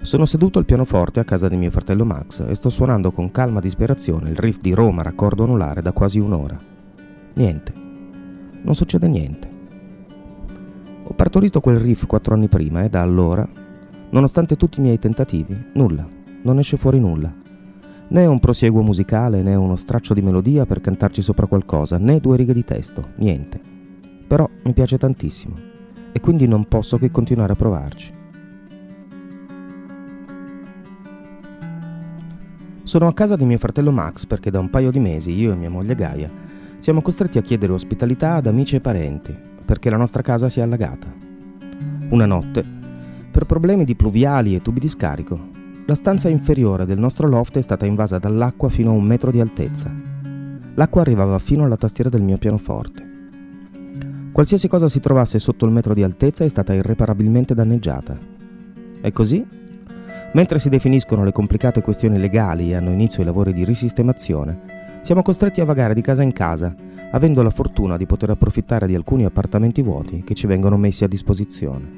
Sono 0.00 0.26
seduto 0.26 0.58
al 0.58 0.64
pianoforte 0.64 1.20
a 1.20 1.24
casa 1.24 1.46
di 1.46 1.56
mio 1.56 1.70
fratello 1.70 2.04
Max 2.04 2.42
e 2.44 2.52
sto 2.56 2.68
suonando 2.68 3.12
con 3.12 3.30
calma 3.30 3.60
disperazione 3.60 4.30
il 4.30 4.36
riff 4.36 4.58
di 4.58 4.72
Roma 4.72 5.02
raccordo 5.02 5.44
anulare 5.44 5.82
da 5.82 5.92
quasi 5.92 6.18
un'ora. 6.18 6.58
Niente. 7.34 7.72
Non 8.62 8.74
succede 8.74 9.06
niente. 9.06 9.48
Ho 11.04 11.14
partorito 11.14 11.60
quel 11.60 11.78
riff 11.78 12.06
quattro 12.06 12.34
anni 12.34 12.48
prima 12.48 12.82
e 12.82 12.88
da 12.88 13.02
allora 13.02 13.48
Nonostante 14.10 14.56
tutti 14.56 14.80
i 14.80 14.82
miei 14.82 14.98
tentativi, 14.98 15.66
nulla, 15.74 16.04
non 16.42 16.58
esce 16.58 16.76
fuori 16.76 16.98
nulla. 16.98 17.32
Né 18.08 18.26
un 18.26 18.40
prosieguo 18.40 18.82
musicale, 18.82 19.42
né 19.42 19.54
uno 19.54 19.76
straccio 19.76 20.12
di 20.12 20.22
melodia 20.22 20.66
per 20.66 20.80
cantarci 20.80 21.22
sopra 21.22 21.46
qualcosa, 21.46 21.98
né 21.98 22.18
due 22.18 22.36
righe 22.36 22.52
di 22.52 22.64
testo, 22.64 23.10
niente. 23.18 23.60
Però 24.26 24.50
mi 24.64 24.72
piace 24.72 24.98
tantissimo 24.98 25.69
e 26.12 26.20
quindi 26.20 26.46
non 26.46 26.66
posso 26.66 26.98
che 26.98 27.10
continuare 27.10 27.52
a 27.52 27.56
provarci. 27.56 28.12
Sono 32.82 33.06
a 33.06 33.14
casa 33.14 33.36
di 33.36 33.44
mio 33.44 33.58
fratello 33.58 33.92
Max 33.92 34.26
perché 34.26 34.50
da 34.50 34.58
un 34.58 34.68
paio 34.68 34.90
di 34.90 34.98
mesi 34.98 35.30
io 35.32 35.52
e 35.52 35.56
mia 35.56 35.70
moglie 35.70 35.94
Gaia 35.94 36.28
siamo 36.80 37.02
costretti 37.02 37.38
a 37.38 37.42
chiedere 37.42 37.72
ospitalità 37.72 38.34
ad 38.34 38.46
amici 38.46 38.74
e 38.76 38.80
parenti 38.80 39.36
perché 39.64 39.90
la 39.90 39.96
nostra 39.96 40.22
casa 40.22 40.48
si 40.48 40.58
è 40.58 40.62
allagata. 40.62 41.06
Una 42.08 42.26
notte 42.26 42.64
per 43.30 43.44
problemi 43.44 43.84
di 43.84 43.94
pluviali 43.94 44.56
e 44.56 44.62
tubi 44.62 44.80
di 44.80 44.88
scarico, 44.88 45.38
la 45.86 45.94
stanza 45.94 46.28
inferiore 46.28 46.84
del 46.84 46.98
nostro 46.98 47.28
loft 47.28 47.58
è 47.58 47.62
stata 47.62 47.86
invasa 47.86 48.18
dall'acqua 48.18 48.68
fino 48.68 48.90
a 48.90 48.94
un 48.94 49.04
metro 49.04 49.30
di 49.30 49.40
altezza. 49.40 49.92
L'acqua 50.74 51.00
arrivava 51.00 51.38
fino 51.38 51.64
alla 51.64 51.76
tastiera 51.76 52.10
del 52.10 52.22
mio 52.22 52.38
pianoforte. 52.38 53.09
Qualsiasi 54.40 54.68
cosa 54.68 54.88
si 54.88 55.00
trovasse 55.00 55.38
sotto 55.38 55.66
il 55.66 55.70
metro 55.70 55.92
di 55.92 56.02
altezza 56.02 56.44
è 56.44 56.48
stata 56.48 56.72
irreparabilmente 56.72 57.52
danneggiata. 57.52 58.18
E 59.02 59.12
così, 59.12 59.46
mentre 60.32 60.58
si 60.58 60.70
definiscono 60.70 61.24
le 61.24 61.32
complicate 61.32 61.82
questioni 61.82 62.18
legali 62.18 62.70
e 62.70 62.74
hanno 62.74 62.90
inizio 62.90 63.20
i 63.20 63.26
lavori 63.26 63.52
di 63.52 63.66
risistemazione, 63.66 65.00
siamo 65.02 65.20
costretti 65.20 65.60
a 65.60 65.66
vagare 65.66 65.92
di 65.92 66.00
casa 66.00 66.22
in 66.22 66.32
casa, 66.32 66.74
avendo 67.10 67.42
la 67.42 67.50
fortuna 67.50 67.98
di 67.98 68.06
poter 68.06 68.30
approfittare 68.30 68.86
di 68.86 68.94
alcuni 68.94 69.26
appartamenti 69.26 69.82
vuoti 69.82 70.22
che 70.24 70.32
ci 70.32 70.46
vengono 70.46 70.78
messi 70.78 71.04
a 71.04 71.08
disposizione. 71.08 71.90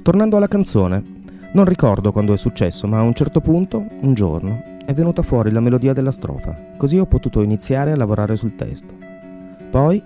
Tornando 0.00 0.38
alla 0.38 0.48
canzone, 0.48 1.04
non 1.52 1.66
ricordo 1.66 2.10
quando 2.10 2.32
è 2.32 2.38
successo, 2.38 2.86
ma 2.86 3.00
a 3.00 3.02
un 3.02 3.12
certo 3.12 3.42
punto, 3.42 3.84
un 4.00 4.14
giorno, 4.14 4.62
è 4.86 4.94
venuta 4.94 5.20
fuori 5.20 5.50
la 5.50 5.60
melodia 5.60 5.92
della 5.92 6.10
strofa, 6.10 6.58
così 6.78 6.96
ho 6.96 7.04
potuto 7.04 7.42
iniziare 7.42 7.92
a 7.92 7.96
lavorare 7.96 8.34
sul 8.34 8.56
testo. 8.56 8.94
Poi, 9.70 10.02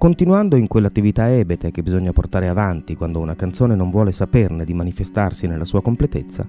continuando 0.00 0.56
in 0.56 0.66
quell'attività 0.66 1.28
ebete 1.28 1.70
che 1.70 1.82
bisogna 1.82 2.10
portare 2.10 2.48
avanti 2.48 2.96
quando 2.96 3.20
una 3.20 3.36
canzone 3.36 3.74
non 3.74 3.90
vuole 3.90 4.12
saperne 4.12 4.64
di 4.64 4.72
manifestarsi 4.72 5.46
nella 5.46 5.66
sua 5.66 5.82
completezza, 5.82 6.48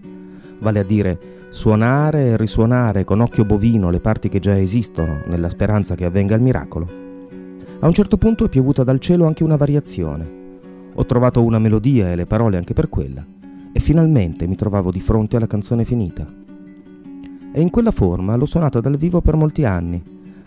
vale 0.59 0.79
a 0.79 0.83
dire 0.85 1.19
suonare 1.49 2.27
e 2.27 2.37
risuonare 2.37 3.03
con 3.03 3.19
occhio 3.19 3.43
bovino 3.43 3.89
le 3.89 3.99
parti 3.99 4.29
che 4.29 4.39
già 4.39 4.57
esistono 4.57 5.23
nella 5.25 5.49
speranza 5.49 5.95
che 5.95 6.05
avvenga 6.05 6.33
il 6.33 6.41
miracolo, 6.41 6.87
a 7.81 7.87
un 7.87 7.91
certo 7.91 8.17
punto 8.17 8.45
è 8.45 8.47
piovuta 8.47 8.85
dal 8.85 8.99
cielo 8.99 9.25
anche 9.25 9.43
una 9.43 9.57
variazione, 9.57 10.31
ho 10.93 11.05
trovato 11.05 11.43
una 11.43 11.59
melodia 11.59 12.09
e 12.09 12.15
le 12.15 12.25
parole 12.25 12.55
anche 12.55 12.71
per 12.71 12.87
quella, 12.87 13.25
e 13.73 13.79
finalmente 13.81 14.47
mi 14.47 14.55
trovavo 14.55 14.91
di 14.91 15.01
fronte 15.01 15.35
alla 15.35 15.47
canzone 15.47 15.83
finita. 15.83 16.25
E 17.51 17.59
in 17.59 17.69
quella 17.69 17.91
forma 17.91 18.37
l'ho 18.37 18.45
suonata 18.45 18.79
dal 18.79 18.95
vivo 18.95 19.19
per 19.19 19.35
molti 19.35 19.65
anni. 19.65 20.01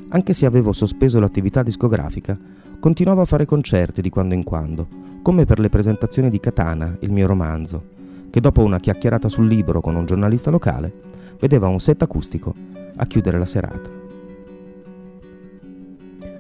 Anche 0.09 0.33
se 0.33 0.47
avevo 0.47 0.73
sospeso 0.73 1.21
l'attività 1.21 1.63
discografica, 1.63 2.39
continuavo 2.85 3.23
a 3.23 3.25
fare 3.25 3.47
concerti 3.47 4.03
di 4.03 4.11
quando 4.11 4.35
in 4.35 4.45
quando, 4.45 4.87
come 5.23 5.47
per 5.47 5.59
le 5.59 5.71
presentazioni 5.71 6.29
di 6.29 6.39
Katana, 6.39 6.99
il 7.01 7.13
mio 7.13 7.27
romanzo, 7.27 7.83
che 8.29 8.43
dopo 8.43 8.63
una 8.63 8.79
chiacchierata 8.79 9.31
sul 9.31 9.47
libro 9.47 9.81
con 9.81 9.95
un 9.95 10.05
giornalista 10.05 10.51
locale, 10.51 10.93
vedeva 11.41 11.67
un 11.67 11.81
set 11.81 12.03
acustico 12.03 12.55
a 12.95 13.07
chiudere 13.07 13.39
la 13.39 13.47
serata. 13.47 13.89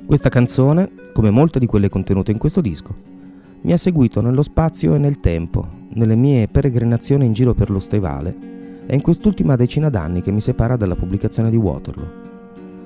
Questa 0.04 0.28
canzone, 0.28 0.90
come 1.14 1.30
molte 1.30 1.58
di 1.58 1.64
quelle 1.64 1.88
contenute 1.88 2.30
in 2.30 2.36
questo 2.36 2.60
disco, 2.60 2.94
mi 3.62 3.72
ha 3.72 3.78
seguito 3.78 4.20
nello 4.20 4.42
spazio 4.42 4.94
e 4.94 4.98
nel 4.98 5.20
tempo, 5.20 5.66
nelle 5.94 6.14
mie 6.14 6.48
peregrinazioni 6.48 7.24
in 7.24 7.32
giro 7.32 7.54
per 7.54 7.70
lo 7.70 7.80
Stevale 7.80 8.36
e 8.84 8.94
in 8.94 9.00
quest'ultima 9.00 9.56
decina 9.56 9.88
d'anni 9.88 10.20
che 10.20 10.30
mi 10.30 10.42
separa 10.42 10.76
dalla 10.76 10.94
pubblicazione 10.94 11.48
di 11.48 11.56
Waterloo. 11.56 12.22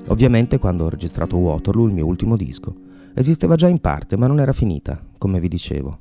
Ovviamente 0.07 0.59
quando 0.59 0.85
ho 0.85 0.89
registrato 0.89 1.39
Waterloo, 1.39 1.89
il 1.89 1.95
mio 1.95 2.07
ultimo 2.07 2.37
disco, 2.37 2.87
esisteva 3.19 3.57
già 3.57 3.69
in 3.69 3.81
parte 3.81 4.17
ma 4.17 4.27
non 4.27 4.41
era 4.41 4.53
finita, 4.53 5.03
come 5.19 5.41
vi 5.41 5.49
dicevo. 5.49 5.99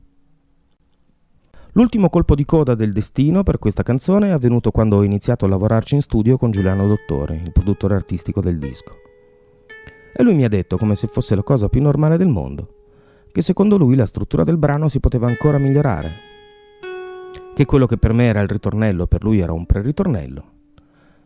L'ultimo 1.74 2.10
colpo 2.10 2.34
di 2.34 2.44
coda 2.44 2.74
del 2.74 2.92
destino 2.92 3.44
per 3.44 3.60
questa 3.60 3.84
canzone 3.84 4.30
è 4.30 4.32
avvenuto 4.32 4.72
quando 4.72 4.98
ho 4.98 5.04
iniziato 5.04 5.46
a 5.46 5.48
lavorarci 5.48 5.96
in 5.96 6.02
studio 6.02 6.38
con 6.38 6.50
Giuliano 6.50 6.88
Dottore, 6.88 7.36
il 7.36 7.52
produttore 7.52 7.94
artistico 7.94 8.42
del 8.42 8.58
disco. 8.58 8.94
E 10.16 10.24
lui 10.24 10.34
mi 10.34 10.44
ha 10.44 10.50
detto, 10.50 10.78
come 10.78 10.96
se 10.96 11.06
fosse 11.06 11.36
la 11.36 11.44
cosa 11.44 11.70
più 11.70 11.80
normale 11.80 12.18
del 12.18 12.30
mondo, 12.30 12.74
che 13.32 13.44
secondo 13.44 13.78
lui 13.78 13.96
la 13.96 14.08
struttura 14.08 14.44
del 14.44 14.58
brano 14.58 14.88
si 14.88 15.00
poteva 15.00 15.28
ancora 15.28 15.60
migliorare. 15.60 16.12
Che 17.54 17.66
quello 17.66 17.86
che 17.86 17.98
per 17.98 18.14
me 18.14 18.26
era 18.26 18.42
il 18.42 18.50
ritornello 18.50 19.06
per 19.06 19.24
lui 19.24 19.40
era 19.40 19.54
un 19.54 19.68
pre-ritornello. 19.68 20.52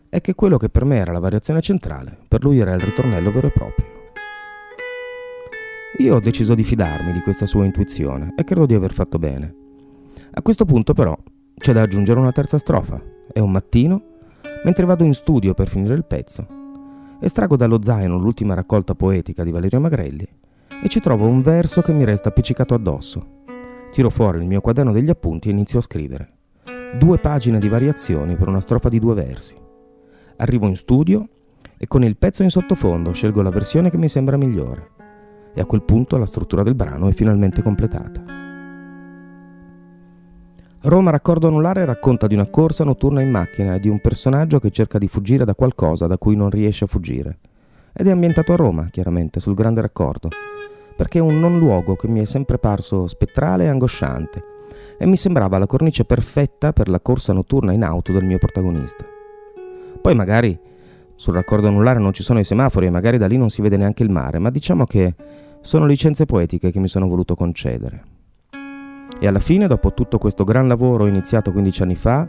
E 0.10 0.20
che 0.20 0.36
quello 0.36 0.58
che 0.58 0.68
per 0.68 0.84
me 0.84 0.98
era 0.98 1.14
la 1.14 1.20
variazione 1.20 1.62
centrale 1.62 2.18
per 2.28 2.44
lui 2.44 2.60
era 2.60 2.74
il 2.74 2.82
ritornello 2.82 3.32
vero 3.32 3.48
e 3.48 3.52
proprio. 3.52 4.01
Io 6.02 6.16
ho 6.16 6.20
deciso 6.20 6.56
di 6.56 6.64
fidarmi 6.64 7.12
di 7.12 7.20
questa 7.20 7.45
sua 7.45 7.64
intuizione 7.64 8.34
e 8.36 8.43
credo 8.43 8.66
di 8.66 8.74
aver 8.74 8.91
fatto 8.91 9.20
bene. 9.20 9.54
A 10.32 10.41
questo 10.41 10.66
punto 10.66 10.95
però 10.95 11.16
c'è 11.56 11.74
da 11.74 11.84
aggiungere 11.84 12.20
una 12.20 12.32
terza 12.32 12.58
strofa. 12.58 12.99
È 13.32 13.38
un 13.38 13.52
mattino, 13.52 14.02
mentre 14.64 14.86
vado 14.86 15.04
in 15.04 15.14
studio 15.14 15.54
per 15.54 15.68
finire 15.68 15.93
il 15.93 16.06
pezzo, 16.06 16.47
estraggo 17.20 17.56
dallo 17.56 17.84
zaino 17.84 18.18
l'ultima 18.18 18.56
raccolta 18.56 18.95
poetica 18.95 19.43
di 19.43 19.52
Valerio 19.52 19.80
Magrelli 19.80 20.28
e 20.84 20.88
ci 20.88 21.02
trovo 21.02 21.28
un 21.28 21.43
verso 21.43 21.84
che 21.84 21.93
mi 21.93 22.04
resta 22.04 22.30
appiccicato 22.30 22.74
addosso. 22.74 23.43
Tiro 23.91 24.10
fuori 24.10 24.39
il 24.39 24.47
mio 24.47 24.60
quaderno 24.60 24.91
degli 24.91 25.12
appunti 25.12 25.49
e 25.49 25.52
inizio 25.52 25.78
a 25.78 25.84
scrivere. 25.84 26.32
Due 26.97 27.20
pagine 27.20 27.60
di 27.60 27.70
variazioni 27.70 28.36
per 28.36 28.47
una 28.47 28.60
strofa 28.60 28.89
di 28.89 28.97
due 28.97 29.14
versi. 29.14 29.56
Arrivo 30.38 30.66
in 30.66 30.76
studio 30.76 31.30
e 31.78 31.86
con 31.86 32.04
il 32.04 32.18
pezzo 32.18 32.41
in 32.41 32.49
sottofondo 32.49 33.12
scelgo 33.12 33.43
la 33.43 33.52
versione 33.52 33.91
che 33.91 33.97
mi 33.97 34.10
sembra 34.10 34.36
migliore. 34.36 35.01
E 35.54 35.62
a 35.62 35.66
quel 35.66 35.84
punto 35.84 36.18
la 36.18 36.26
struttura 36.26 36.64
del 36.64 36.76
brano 36.76 37.08
è 37.08 37.12
finalmente 37.14 37.62
completata. 37.62 38.24
Roma 40.84 41.12
Raccordo 41.12 41.47
Anulare 41.47 41.86
racconta 41.86 42.26
di 42.26 42.34
una 42.34 42.49
corsa 42.49 42.84
notturna 42.84 43.22
in 43.22 43.30
macchina 43.30 43.76
e 43.76 43.80
di 43.80 43.88
un 43.88 43.99
personaggio 43.99 44.60
che 44.60 44.72
cerca 44.72 44.97
di 44.97 45.08
fuggire 45.08 45.45
da 45.45 45.54
qualcosa 45.54 46.08
da 46.08 46.18
cui 46.18 46.36
non 46.36 46.49
riesce 46.49 46.86
a 46.86 46.88
fuggire. 46.88 47.38
Ed 47.93 48.08
è 48.08 48.12
ambientato 48.12 48.54
a 48.54 48.56
Roma, 48.56 48.88
chiaramente, 48.89 49.39
sul 49.39 49.54
Grande 49.54 49.82
Raccordo, 49.82 50.30
perché 50.95 51.20
è 51.20 51.22
un 51.22 51.39
non 51.39 51.60
luogo 51.60 51.95
che 51.95 52.08
mi 52.08 52.22
è 52.22 52.26
sempre 52.26 52.58
parso 52.58 53.06
spettrale 53.06 53.66
e 53.66 53.68
angosciante, 53.68 54.43
e 54.97 55.06
mi 55.06 55.18
sembrava 55.18 55.60
la 55.60 55.68
cornice 55.68 56.06
perfetta 56.06 56.74
per 56.74 56.89
la 56.89 56.99
corsa 56.99 57.34
notturna 57.34 57.74
in 57.74 57.84
auto 57.84 58.12
del 58.12 58.24
mio 58.24 58.38
protagonista. 58.38 59.06
Poi 60.02 60.16
magari 60.16 60.58
sul 61.14 61.36
raccordo 61.36 61.68
anulare 61.68 61.99
non 61.99 62.14
ci 62.14 62.24
sono 62.24 62.39
i 62.39 62.43
semafori 62.43 62.88
e 62.88 62.89
magari 62.89 63.20
da 63.20 63.28
lì 63.28 63.38
non 63.38 63.49
si 63.49 63.62
vede 63.62 63.78
neanche 63.78 64.02
il 64.02 64.10
mare, 64.10 64.39
ma 64.39 64.49
diciamo 64.49 64.86
che 64.86 65.14
sono 65.62 65.86
licenze 65.86 66.26
poetiche 66.26 66.72
che 66.72 66.80
mi 66.80 66.88
sono 66.88 67.07
voluto 67.07 67.36
concedere. 67.36 68.03
E 69.20 69.28
alla 69.28 69.39
fine, 69.39 69.68
dopo 69.68 69.93
tutto 69.93 70.18
questo 70.18 70.43
gran 70.43 70.68
lavoro 70.68 71.05
iniziato 71.05 71.51
15 71.51 71.84
anni 71.84 71.95
fa, 71.95 72.28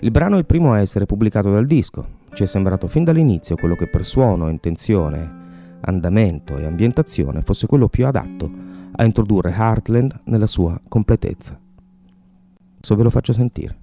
il 0.00 0.10
brano 0.10 0.36
è 0.36 0.38
il 0.38 0.46
primo 0.46 0.72
a 0.72 0.80
essere 0.80 1.04
pubblicato 1.04 1.50
dal 1.50 1.66
disco. 1.66 2.18
Ci 2.32 2.42
è 2.42 2.46
sembrato 2.46 2.88
fin 2.88 3.04
dall'inizio 3.04 3.56
quello 3.56 3.76
che 3.76 3.86
per 3.86 4.04
suono, 4.04 4.48
intenzione, 4.48 5.38
andamento 5.80 6.56
e 6.56 6.64
ambientazione 6.64 7.42
fosse 7.42 7.66
quello 7.66 7.88
più 7.88 8.06
adatto 8.06 8.50
a 8.92 9.04
introdurre 9.04 9.52
Heartland 9.52 10.20
nella 10.24 10.46
sua 10.46 10.80
completezza. 10.88 11.58
Adesso 12.76 12.94
ve 12.96 13.02
lo 13.02 13.10
faccio 13.10 13.34
sentire. 13.34 13.76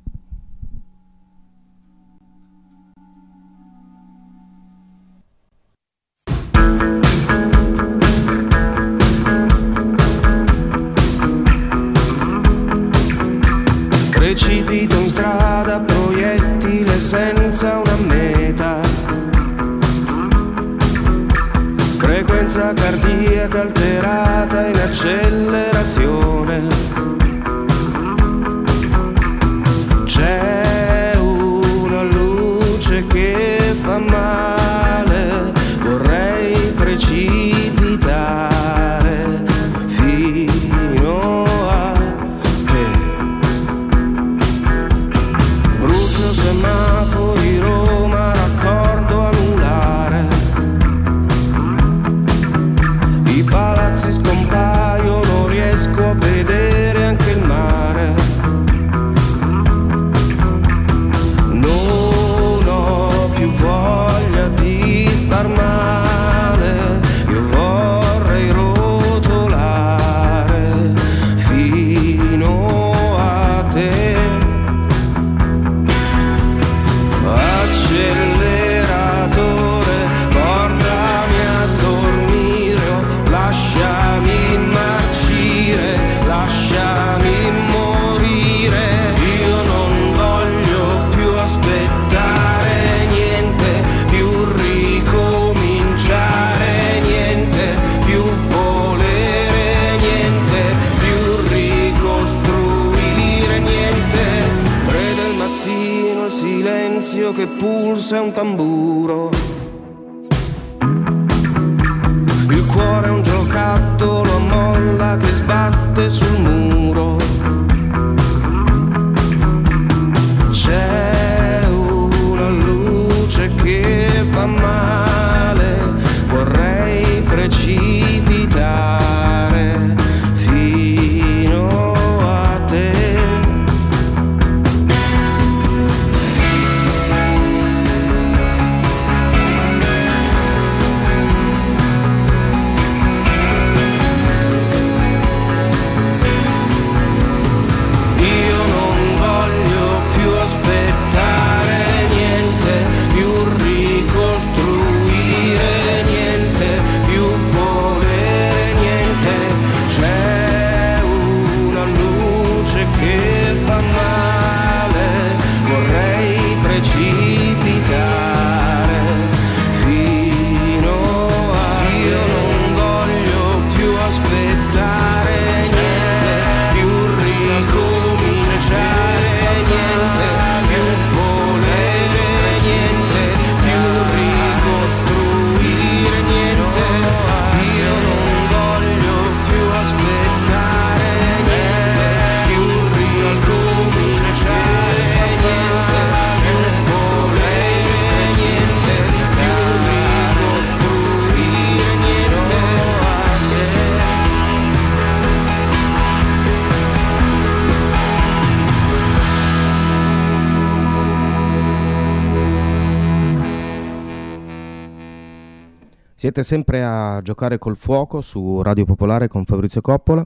Siete 216.37 216.53
sempre 216.55 216.83
a 216.83 217.19
giocare 217.23 217.57
col 217.57 217.75
fuoco 217.75 218.21
su 218.21 218.61
Radio 218.61 218.85
Popolare 218.85 219.27
con 219.27 219.43
Fabrizio 219.43 219.81
Coppola. 219.81 220.23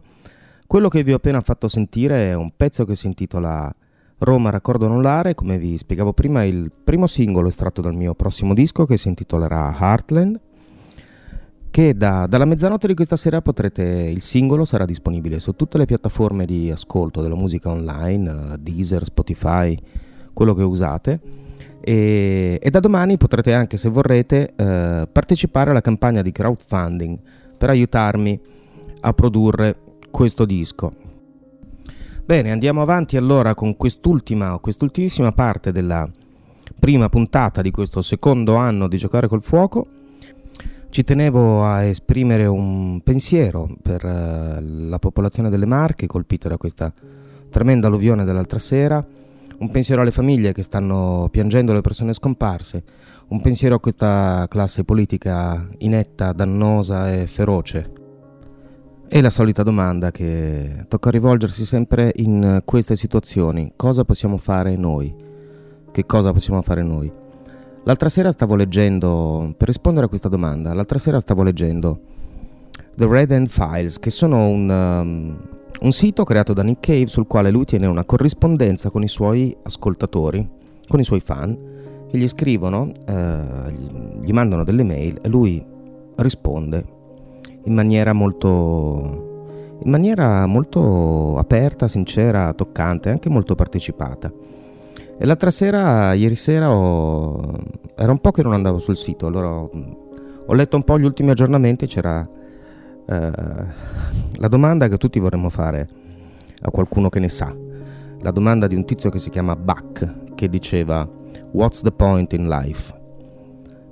Quello 0.68 0.89
che 0.89 1.03
vi 1.03 1.14
ho 1.14 1.16
appena 1.16 1.39
fatto 1.39 1.70
sentire 1.70 2.32
è 2.32 2.34
un 2.34 2.51
pezzo 2.53 2.84
che 2.84 2.95
si 2.95 3.07
intitola 3.07 3.74
Roma 4.18 4.49
Raccordo 4.49 4.88
Anulare, 4.88 5.36
come 5.36 5.57
vi 5.57 5.78
spiegavo 5.78 6.12
prima, 6.12 6.41
è 6.41 6.47
il 6.47 6.70
primo 6.70 7.07
singolo 7.07 7.47
estratto 7.47 7.80
dal 7.80 7.95
mio 7.95 8.14
prossimo 8.14 8.53
disco 8.53 8.84
che 8.84 8.97
si 8.97 9.07
intitolerà 9.07 9.74
Heartland, 9.80 10.38
che 11.70 11.95
da, 11.95 12.28
dalla 12.28 12.43
mezzanotte 12.43 12.88
di 12.88 12.93
questa 12.93 13.16
sera 13.16 13.41
potrete, 13.41 13.82
il 13.82 14.22
singolo 14.22 14.66
sarà 14.66 14.84
disponibile 14.84 15.39
su 15.39 15.55
tutte 15.55 15.78
le 15.78 15.86
piattaforme 15.86 16.43
di 16.43 16.70
ascolto 16.72 17.22
della 17.22 17.36
musica 17.36 17.70
online, 17.70 18.57
Deezer, 18.59 19.05
Spotify, 19.05 19.78
quello 20.34 20.55
che 20.55 20.64
usate 20.64 21.51
e, 21.82 22.59
e 22.61 22.69
da 22.69 22.79
domani 22.79 23.17
potrete 23.17 23.53
anche, 23.53 23.77
se 23.77 23.89
vorrete, 23.89 24.53
eh, 24.55 25.07
partecipare 25.11 25.71
alla 25.71 25.82
campagna 25.82 26.21
di 26.21 26.32
crowdfunding 26.32 27.17
per 27.57 27.69
aiutarmi 27.69 28.39
a 29.01 29.13
produrre 29.13 29.75
questo 30.11 30.45
disco. 30.45 30.91
Bene, 32.23 32.51
andiamo 32.51 32.82
avanti 32.82 33.17
allora 33.17 33.55
con 33.55 33.75
quest'ultima, 33.75 34.57
quest'ultimissima 34.59 35.32
parte 35.32 35.71
della 35.71 36.07
prima 36.79 37.09
puntata 37.09 37.61
di 37.61 37.71
questo 37.71 38.01
secondo 38.01 38.55
anno 38.55 38.88
di 38.88 38.97
giocare 38.97 39.27
col 39.27 39.43
fuoco. 39.43 39.88
Ci 40.89 41.03
tenevo 41.03 41.65
a 41.65 41.84
esprimere 41.84 42.45
un 42.45 43.01
pensiero 43.01 43.69
per 43.82 44.03
uh, 44.03 44.89
la 44.89 44.99
popolazione 44.99 45.49
delle 45.49 45.65
Marche 45.65 46.05
colpita 46.05 46.49
da 46.49 46.57
questa 46.57 46.93
tremenda 47.49 47.88
alluvione 47.88 48.23
dell'altra 48.23 48.59
sera 48.59 49.05
un 49.62 49.70
pensiero 49.70 50.01
alle 50.01 50.12
famiglie 50.12 50.53
che 50.53 50.64
stanno 50.64 51.28
piangendo 51.30 51.72
le 51.72 51.82
persone 51.82 52.14
scomparse, 52.14 52.84
un 53.28 53.41
pensiero 53.41 53.76
a 53.76 53.80
questa 53.80 54.47
classe 54.49 54.84
politica 54.84 55.68
inetta, 55.78 56.34
dannosa 56.34 57.14
e 57.14 57.28
feroce. 57.28 57.91
E 59.07 59.22
la 59.22 59.30
solita 59.30 59.62
domanda 59.62 60.09
che 60.09 60.86
tocca 60.88 61.12
rivolgersi 61.12 61.66
sempre 61.66 62.12
in 62.16 62.64
queste 62.66 62.95
situazioni, 62.95 63.74
cosa 63.76 64.03
possiamo 64.03 64.38
fare 64.38 64.76
noi? 64.76 65.14
Che 65.91 66.05
cosa 66.05 66.32
possiamo 66.32 66.62
fare 66.64 66.82
noi? 66.82 67.12
L'altra 67.84 68.09
sera 68.09 68.32
stavo 68.32 68.55
leggendo, 68.55 69.53
per 69.55 69.68
rispondere 69.68 70.07
a 70.07 70.09
questa 70.09 70.30
domanda, 70.30 70.74
l'altra 70.74 70.97
sera 70.97 71.20
stavo 71.20 71.43
leggendo 71.43 72.01
The 72.95 73.07
Red 73.07 73.32
End 73.32 73.47
Files, 73.47 73.99
che 73.99 74.09
sono 74.09 74.47
un... 74.47 74.70
Um, 74.70 75.59
un 75.82 75.91
sito 75.91 76.23
creato 76.23 76.53
da 76.53 76.61
Nick 76.61 76.79
Cave 76.86 77.07
sul 77.07 77.25
quale 77.25 77.49
lui 77.49 77.65
tiene 77.65 77.88
una 77.88 78.03
corrispondenza 78.03 78.89
con 78.89 79.01
i 79.01 79.07
suoi 79.07 79.55
ascoltatori, 79.63 80.47
con 80.88 80.99
i 80.99 81.03
suoi 81.03 81.21
fan, 81.21 81.57
che 82.07 82.17
gli 82.17 82.27
scrivono, 82.27 82.91
eh, 83.05 83.71
gli 84.21 84.32
mandano 84.32 84.63
delle 84.63 84.84
mail 84.84 85.19
e 85.21 85.27
lui 85.27 85.63
risponde 86.17 86.86
in 87.63 87.73
maniera 87.73 88.13
molto, 88.13 89.77
in 89.84 89.89
maniera 89.89 90.45
molto 90.45 91.38
aperta, 91.38 91.88
sincera, 91.88 92.53
toccante, 92.53 93.09
anche 93.09 93.29
molto 93.29 93.55
partecipata. 93.55 94.32
E 95.17 95.25
l'altra 95.25 95.49
sera, 95.49 96.13
ieri 96.13 96.36
sera, 96.36 96.71
ho... 96.71 97.55
era 97.95 98.11
un 98.11 98.19
po' 98.19 98.32
che 98.32 98.43
non 98.43 98.53
andavo 98.53 98.77
sul 98.77 98.97
sito, 98.97 99.25
allora 99.25 99.49
ho, 99.49 99.69
ho 100.45 100.53
letto 100.53 100.75
un 100.75 100.84
po' 100.84 100.99
gli 100.99 101.05
ultimi 101.05 101.32
aggiornamenti, 101.32 101.88
c'era 101.88 102.27
la 103.12 104.47
domanda 104.47 104.88
che 104.88 104.97
tutti 104.97 105.20
vorremmo 105.20 105.49
fare 105.49 105.88
a 106.62 106.72
qualcuno 106.72 107.09
che 107.09 107.20
ne 107.20 107.30
sa, 107.30 107.53
la 108.22 108.32
domanda 108.32 108.68
di 108.68 108.76
un 108.76 108.86
tizio 108.86 109.09
che 109.09 109.20
si 109.20 109.30
chiama 109.30 109.55
Buck, 109.55 110.36
che 110.36 110.47
diceva 110.47 111.07
What's 111.51 111.82
the 111.82 111.91
point 111.91 112.34
in 112.34 112.47
life? 112.47 112.93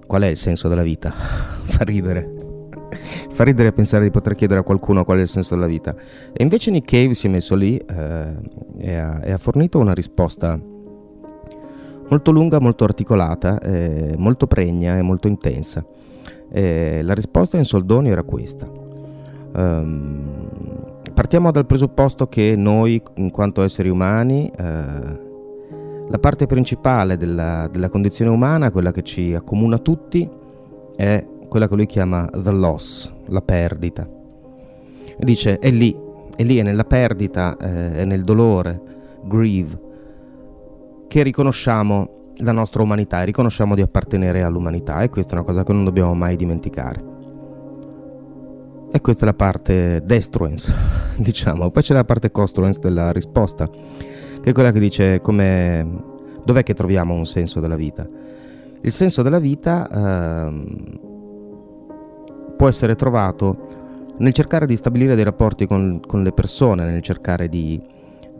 Qual 0.05 0.21
è 0.21 0.27
il 0.27 0.37
senso 0.37 0.67
della 0.67 0.83
vita? 0.83 1.11
Fa 1.11 1.83
ridere. 1.83 2.37
Fa 3.31 3.43
ridere 3.43 3.71
pensare 3.71 4.03
di 4.03 4.11
poter 4.11 4.35
chiedere 4.35 4.59
a 4.59 4.63
qualcuno 4.63 5.03
qual 5.03 5.19
è 5.19 5.21
il 5.21 5.27
senso 5.27 5.55
della 5.55 5.67
vita. 5.67 5.95
E 6.33 6.41
invece 6.41 6.71
Nick 6.71 6.89
Cave 6.89 7.13
si 7.13 7.27
è 7.27 7.29
messo 7.29 7.55
lì 7.55 7.77
eh, 7.77 8.35
e, 8.77 8.95
ha, 8.95 9.19
e, 9.23 9.31
ha, 9.31 9.37
fornito 9.37 9.77
una 9.77 9.93
risposta 9.93 10.59
molto 12.09 12.31
lunga, 12.31 12.59
molto 12.59 12.83
articolata, 12.85 13.59
eh, 13.59 14.15
molto 14.17 14.47
pregna 14.47 14.97
e 14.97 15.01
molto 15.01 15.27
intensa. 15.27 15.85
E 16.51 17.01
la 17.03 17.13
risposta 17.13 17.57
in 17.57 17.65
soldoni 17.65 18.09
era 18.09 18.23
questa. 18.23 18.78
Um, 19.53 20.91
partiamo 21.13 21.51
dal 21.51 21.65
presupposto 21.65 22.27
che 22.27 22.55
noi, 22.55 23.01
in 23.15 23.31
quanto 23.31 23.61
esseri 23.61 23.89
umani, 23.89 24.51
uh, 24.57 25.27
la 26.07 26.17
parte 26.19 26.45
principale 26.45 27.17
della, 27.17 27.67
della, 27.71 27.89
condizione 27.89 28.31
umana, 28.31 28.71
quella 28.71 28.91
che 28.91 29.03
ci 29.03 29.33
accomuna 29.33 29.77
tutti, 29.77 30.27
è 30.95 31.25
quella 31.47 31.67
che 31.67 31.75
lui 31.75 31.85
chiama 31.85 32.27
the 32.31 32.51
loss, 32.51 33.11
la 33.27 33.41
perdita. 33.41 34.07
E 35.17 35.25
dice, 35.25 35.59
è 35.59 35.69
lì, 35.69 35.95
è 36.35 36.43
lì, 36.43 36.57
è 36.57 36.63
nella 36.63 36.83
perdita, 36.83 37.57
eh, 37.57 37.93
è 37.97 38.05
nel 38.05 38.23
dolore, 38.23 38.81
grieve, 39.23 39.79
che 41.07 41.23
riconosciamo 41.23 42.17
la 42.37 42.51
nostra 42.51 42.81
umanità 42.81 43.21
e 43.21 43.25
riconosciamo 43.25 43.75
di 43.75 43.81
appartenere 43.81 44.43
all'umanità 44.43 45.01
e 45.01 45.09
questa 45.09 45.33
è 45.33 45.35
una 45.35 45.45
cosa 45.45 45.63
che 45.63 45.73
non 45.73 45.83
dobbiamo 45.83 46.13
mai 46.13 46.35
dimenticare. 46.35 47.17
E 48.91 49.01
questa 49.01 49.23
è 49.23 49.25
la 49.25 49.35
parte 49.35 50.01
destruence, 50.03 50.73
diciamo. 51.15 51.69
Poi 51.69 51.83
c'è 51.83 51.93
la 51.93 52.03
parte 52.03 52.31
construence 52.31 52.79
della 52.79 53.11
risposta, 53.11 53.67
che 53.67 54.49
è 54.49 54.51
quella 54.51 54.71
che 54.71 54.79
dice 54.79 55.21
come, 55.21 55.87
dov'è 56.43 56.63
che 56.63 56.73
troviamo 56.73 57.13
un 57.13 57.27
senso 57.27 57.59
della 57.59 57.75
vita. 57.75 58.07
Il 58.81 58.91
senso 58.91 59.21
della 59.21 59.39
vita 59.39 59.87
eh, 59.89 60.77
può 62.57 62.67
essere 62.67 62.95
trovato 62.95 63.77
nel 64.17 64.33
cercare 64.33 64.65
di 64.65 64.75
stabilire 64.75 65.15
dei 65.15 65.23
rapporti 65.23 65.67
con, 65.67 65.99
con 66.05 66.23
le 66.23 66.31
persone, 66.31 66.83
nel 66.85 67.01
cercare 67.01 67.47
di 67.47 67.79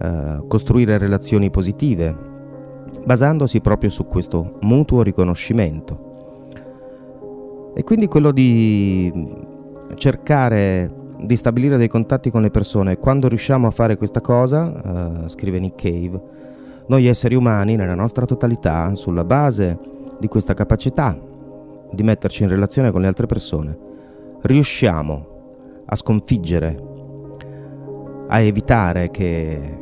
eh, 0.02 0.44
costruire 0.48 0.98
relazioni 0.98 1.52
positive, 1.52 2.16
basandosi 3.06 3.62
proprio 3.62 3.90
su 3.90 4.08
questo 4.08 4.58
mutuo 4.62 5.04
riconoscimento. 5.04 6.08
E 7.76 7.84
quindi 7.84 8.08
quello 8.08 8.32
di 8.32 9.12
cercare 10.00 10.90
di 11.20 11.36
stabilire 11.36 11.78
dei 11.78 11.90
contatti 11.90 12.32
con 12.32 12.42
le 12.42 12.50
persone. 12.50 12.98
Quando 12.98 13.28
riusciamo 13.28 13.68
a 13.68 13.72
fare 13.72 13.98
questa 13.98 14.22
cosa, 14.22 15.22
uh, 15.24 15.28
scrive 15.28 15.60
Nick 15.60 15.84
Cave, 15.84 16.22
noi 16.88 17.06
esseri 17.06 17.36
umani 17.36 17.76
nella 17.76 17.94
nostra 17.94 18.26
totalità, 18.26 18.96
sulla 18.96 19.24
base 19.24 19.78
di 20.18 20.28
questa 20.28 20.56
capacità 20.56 21.16
di 21.92 22.04
metterci 22.04 22.44
in 22.44 22.50
relazione 22.50 22.92
con 22.92 23.02
le 23.02 23.08
altre 23.08 23.28
persone, 23.28 23.78
riusciamo 24.42 25.26
a 25.86 25.96
sconfiggere, 25.96 26.84
a 28.28 28.40
evitare 28.40 29.12
che, 29.12 29.78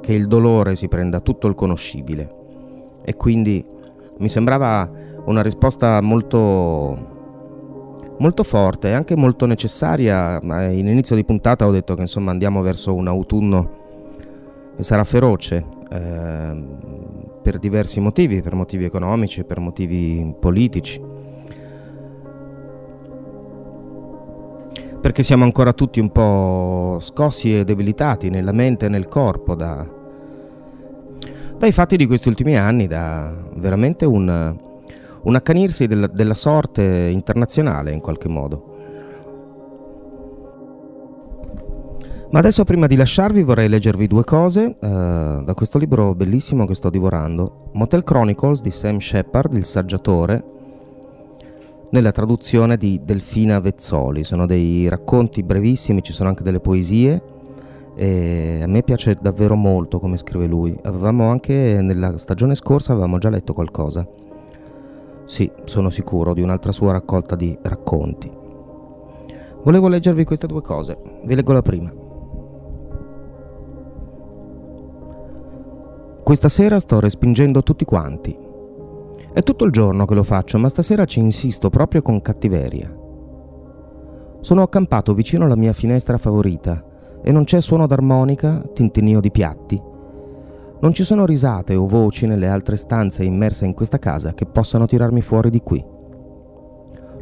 che 0.00 0.12
il 0.12 0.26
dolore 0.26 0.76
si 0.76 0.88
prenda 0.88 1.20
tutto 1.20 1.46
il 1.46 1.54
conoscibile. 1.54 2.34
E 3.02 3.14
quindi 3.14 3.64
mi 4.18 4.28
sembrava 4.28 4.90
una 5.26 5.42
risposta 5.42 6.00
molto 6.00 7.15
molto 8.18 8.42
forte 8.42 8.88
e 8.88 8.92
anche 8.92 9.16
molto 9.16 9.46
necessaria. 9.46 10.38
In 10.40 10.86
inizio 10.86 11.16
di 11.16 11.24
puntata 11.24 11.66
ho 11.66 11.70
detto 11.70 11.94
che 11.94 12.02
insomma 12.02 12.30
andiamo 12.30 12.62
verso 12.62 12.94
un 12.94 13.08
autunno 13.08 13.84
che 14.76 14.82
sarà 14.82 15.04
feroce 15.04 15.64
eh, 15.90 16.64
per 17.42 17.58
diversi 17.58 18.00
motivi, 18.00 18.42
per 18.42 18.54
motivi 18.54 18.84
economici, 18.84 19.44
per 19.44 19.60
motivi 19.60 20.34
politici. 20.38 21.14
Perché 25.00 25.22
siamo 25.22 25.44
ancora 25.44 25.72
tutti 25.72 26.00
un 26.00 26.10
po' 26.10 26.98
scossi 27.00 27.58
e 27.58 27.64
debilitati 27.64 28.28
nella 28.28 28.52
mente 28.52 28.86
e 28.86 28.88
nel 28.88 29.06
corpo 29.06 29.54
da, 29.54 29.86
dai 31.56 31.70
fatti 31.70 31.96
di 31.96 32.06
questi 32.06 32.28
ultimi 32.28 32.56
anni, 32.56 32.88
da 32.88 33.32
veramente 33.54 34.04
un, 34.04 34.56
un 35.26 35.34
accanirsi 35.34 35.86
della, 35.86 36.06
della 36.06 36.34
sorte 36.34 36.82
internazionale 36.82 37.92
in 37.92 38.00
qualche 38.00 38.28
modo. 38.28 38.74
Ma 42.30 42.40
adesso 42.40 42.64
prima 42.64 42.86
di 42.86 42.96
lasciarvi 42.96 43.42
vorrei 43.42 43.68
leggervi 43.68 44.06
due 44.06 44.24
cose 44.24 44.76
uh, 44.78 45.44
da 45.44 45.52
questo 45.54 45.78
libro 45.78 46.14
bellissimo 46.14 46.66
che 46.66 46.74
sto 46.74 46.90
divorando, 46.90 47.70
Motel 47.72 48.02
Chronicles 48.02 48.62
di 48.62 48.70
Sam 48.70 48.98
Shepard, 48.98 49.54
il 49.54 49.64
saggiatore, 49.64 50.44
nella 51.90 52.10
traduzione 52.10 52.76
di 52.76 53.00
Delfina 53.04 53.58
Vezzoli. 53.60 54.24
Sono 54.24 54.46
dei 54.46 54.88
racconti 54.88 55.42
brevissimi, 55.42 56.02
ci 56.02 56.12
sono 56.12 56.28
anche 56.28 56.42
delle 56.42 56.60
poesie 56.60 57.22
e 57.96 58.60
a 58.62 58.66
me 58.66 58.82
piace 58.82 59.16
davvero 59.20 59.54
molto 59.54 59.98
come 59.98 60.18
scrive 60.18 60.46
lui. 60.46 60.76
Avevamo 60.82 61.30
anche 61.30 61.78
nella 61.80 62.18
stagione 62.18 62.54
scorsa 62.54 62.92
avevamo 62.92 63.18
già 63.18 63.30
letto 63.30 63.54
qualcosa. 63.54 64.06
Sì, 65.26 65.50
sono 65.64 65.90
sicuro 65.90 66.32
di 66.32 66.40
un'altra 66.40 66.70
sua 66.72 66.92
raccolta 66.92 67.34
di 67.34 67.58
racconti. 67.62 68.32
Volevo 69.64 69.88
leggervi 69.88 70.24
queste 70.24 70.46
due 70.46 70.62
cose. 70.62 70.96
Vi 71.24 71.34
leggo 71.34 71.52
la 71.52 71.62
prima. 71.62 71.92
Questa 76.22 76.48
sera 76.48 76.78
sto 76.78 77.00
respingendo 77.00 77.64
tutti 77.64 77.84
quanti. 77.84 78.36
È 79.32 79.42
tutto 79.42 79.64
il 79.64 79.72
giorno 79.72 80.06
che 80.06 80.14
lo 80.14 80.22
faccio, 80.22 80.58
ma 80.58 80.68
stasera 80.68 81.04
ci 81.04 81.18
insisto 81.18 81.70
proprio 81.70 82.02
con 82.02 82.22
cattiveria. 82.22 82.96
Sono 84.40 84.62
accampato 84.62 85.12
vicino 85.12 85.44
alla 85.44 85.56
mia 85.56 85.72
finestra 85.72 86.18
favorita 86.18 86.84
e 87.20 87.32
non 87.32 87.42
c'è 87.42 87.60
suono 87.60 87.88
d'armonica, 87.88 88.62
tintinnio 88.72 89.20
di 89.20 89.32
piatti. 89.32 89.82
Non 90.78 90.92
ci 90.92 91.04
sono 91.04 91.24
risate 91.24 91.74
o 91.74 91.86
voci 91.86 92.26
nelle 92.26 92.48
altre 92.48 92.76
stanze 92.76 93.24
immerse 93.24 93.64
in 93.64 93.72
questa 93.72 93.98
casa 93.98 94.34
che 94.34 94.44
possano 94.44 94.84
tirarmi 94.86 95.22
fuori 95.22 95.48
di 95.48 95.62
qui. 95.62 95.84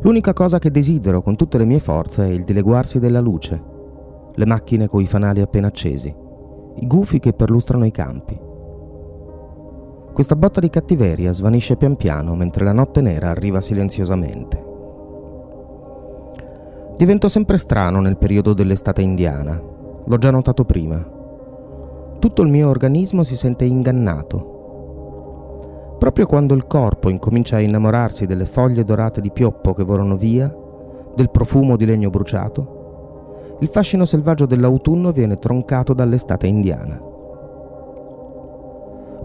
L'unica 0.01 0.33
cosa 0.33 0.59
che 0.59 0.71
desidero 0.71 1.23
con 1.23 1.37
tutte 1.37 1.57
le 1.57 1.65
mie 1.65 1.79
forze 1.79 2.25
è 2.25 2.31
il 2.31 2.43
dileguarsi 2.43 2.99
della 2.99 3.21
luce, 3.21 3.63
le 4.35 4.45
macchine 4.45 4.89
coi 4.89 5.07
fanali 5.07 5.41
appena 5.41 5.69
accesi, 5.69 6.15
i 6.77 6.87
gufi 6.87 7.21
che 7.21 7.33
perlustrano 7.33 7.85
i 7.85 7.93
campi. 7.93 8.39
Questa 10.13 10.37
botta 10.37 10.61
di 10.61 10.69
cattiveria 10.69 11.33
svanisce 11.33 11.77
pian 11.77 11.97
piano 11.97 12.35
mentre 12.35 12.65
la 12.65 12.73
notte 12.73 13.01
nera 13.01 13.31
arriva 13.31 13.61
silenziosamente. 13.61 14.65
Divento 16.97 17.29
sempre 17.29 17.57
strano 17.57 18.01
nel 18.01 18.17
periodo 18.17 18.53
dell'estate 18.53 19.01
indiana, 19.03 19.61
l'ho 20.05 20.19
già 20.19 20.31
notato 20.31 20.65
prima. 20.65 21.14
Tutto 22.25 22.41
il 22.41 22.49
mio 22.49 22.71
organismo 22.71 23.23
si 23.23 23.37
sente 23.37 23.67
ingannato 23.67 25.97
Proprio 25.99 26.25
quando 26.25 26.55
il 26.55 26.67
corpo 26.67 27.11
incomincia 27.11 27.57
a 27.57 27.61
innamorarsi 27.61 28.25
delle 28.25 28.47
foglie 28.47 28.83
dorate 28.83 29.21
di 29.21 29.31
pioppo 29.31 29.75
che 29.75 29.85
volano 29.85 30.17
via, 30.17 30.51
del 31.15 31.29
profumo 31.29 31.77
di 31.77 31.85
legno 31.85 32.09
bruciato, 32.09 33.57
il 33.61 33.69
fascino 33.69 34.07
selvaggio 34.07 34.47
dell'autunno 34.47 35.13
viene 35.13 35.37
troncato 35.37 35.93
dall'estate 35.93 36.47
indiana. 36.47 36.99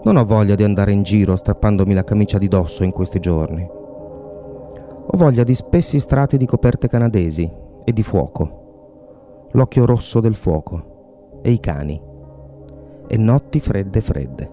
Non 0.02 0.16
ho 0.18 0.24
voglia 0.26 0.54
di 0.54 0.64
andare 0.64 0.92
in 0.92 1.02
giro 1.02 1.36
strappandomi 1.36 1.94
la 1.94 2.04
camicia 2.04 2.36
di 2.36 2.48
dosso 2.48 2.84
in 2.84 2.92
questi 2.92 3.18
giorni. 3.18 3.66
Ho 3.66 5.16
voglia 5.16 5.42
di 5.42 5.54
spessi 5.54 5.98
strati 5.98 6.36
di 6.36 6.44
coperte 6.44 6.86
canadesi 6.86 7.50
e 7.82 7.92
di 7.94 8.02
fuoco, 8.02 9.48
l'occhio 9.52 9.86
rosso 9.86 10.20
del 10.20 10.34
fuoco 10.34 11.38
e 11.40 11.50
i 11.50 11.60
cani, 11.60 12.08
e 13.12 13.16
notti 13.16 13.58
fredde 13.58 14.00
fredde. 14.00 14.50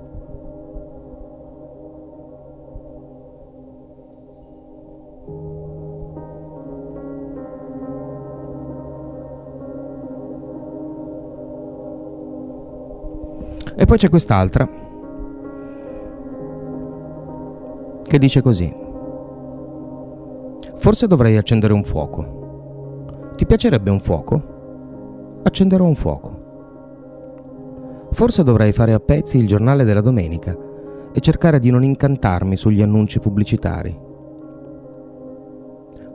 E 13.76 13.86
poi 13.86 13.98
c'è 13.98 14.10
quest'altra 14.10 14.68
che 18.06 18.18
dice 18.18 18.42
così. 18.42 18.76
Forse 20.78 21.06
dovrei 21.06 21.38
accendere 21.38 21.74
un 21.74 21.84
fuoco. 21.84 23.36
Ti 23.36 23.46
piacerebbe 23.46 23.92
un 23.92 24.00
fuoco? 24.00 25.42
Accenderò 25.44 25.86
un 25.86 25.96
fuoco. 25.96 26.37
Forse 28.18 28.44
dovrei 28.44 28.72
fare 28.72 28.94
a 28.94 29.00
pezzi 29.00 29.38
il 29.38 29.46
giornale 29.46 29.84
della 29.84 30.02
domenica 30.02 30.58
e 31.14 31.20
cercare 31.20 31.60
di 31.60 31.70
non 31.70 31.84
incantarmi 31.84 32.58
sugli 32.58 32.82
annunci 32.82 33.20
pubblicitari. 33.20 33.96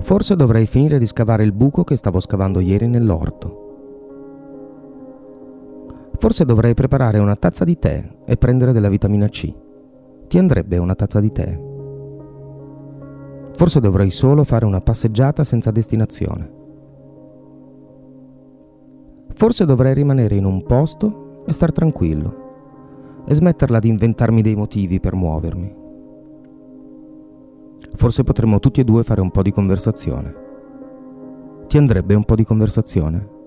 Forse 0.00 0.34
dovrei 0.34 0.66
finire 0.66 0.98
di 0.98 1.06
scavare 1.06 1.44
il 1.44 1.52
buco 1.52 1.84
che 1.84 1.94
stavo 1.94 2.18
scavando 2.18 2.58
ieri 2.58 2.88
nell'orto. 2.88 3.60
Forse 6.18 6.44
dovrei 6.44 6.74
preparare 6.74 7.20
una 7.20 7.36
tazza 7.36 7.62
di 7.62 7.78
tè 7.78 8.04
e 8.26 8.36
prendere 8.36 8.72
della 8.72 8.88
vitamina 8.88 9.28
C. 9.28 9.54
Ti 10.26 10.38
andrebbe 10.38 10.78
una 10.78 10.96
tazza 10.96 11.20
di 11.20 11.30
tè? 11.30 11.56
Forse 13.52 13.78
dovrei 13.78 14.10
solo 14.10 14.42
fare 14.42 14.64
una 14.64 14.80
passeggiata 14.80 15.44
senza 15.44 15.70
destinazione. 15.70 16.50
Forse 19.34 19.64
dovrei 19.64 19.94
rimanere 19.94 20.34
in 20.34 20.46
un 20.46 20.64
posto 20.64 21.21
e 21.44 21.52
star 21.52 21.72
tranquillo 21.72 23.22
e 23.26 23.34
smetterla 23.34 23.78
di 23.78 23.88
inventarmi 23.88 24.42
dei 24.42 24.54
motivi 24.54 25.00
per 25.00 25.14
muovermi. 25.14 25.74
Forse 27.94 28.24
potremmo 28.24 28.58
tutti 28.58 28.80
e 28.80 28.84
due 28.84 29.04
fare 29.04 29.20
un 29.20 29.30
po' 29.30 29.42
di 29.42 29.52
conversazione. 29.52 30.34
Ti 31.66 31.78
andrebbe 31.78 32.14
un 32.14 32.24
po' 32.24 32.34
di 32.34 32.44
conversazione? 32.44 33.40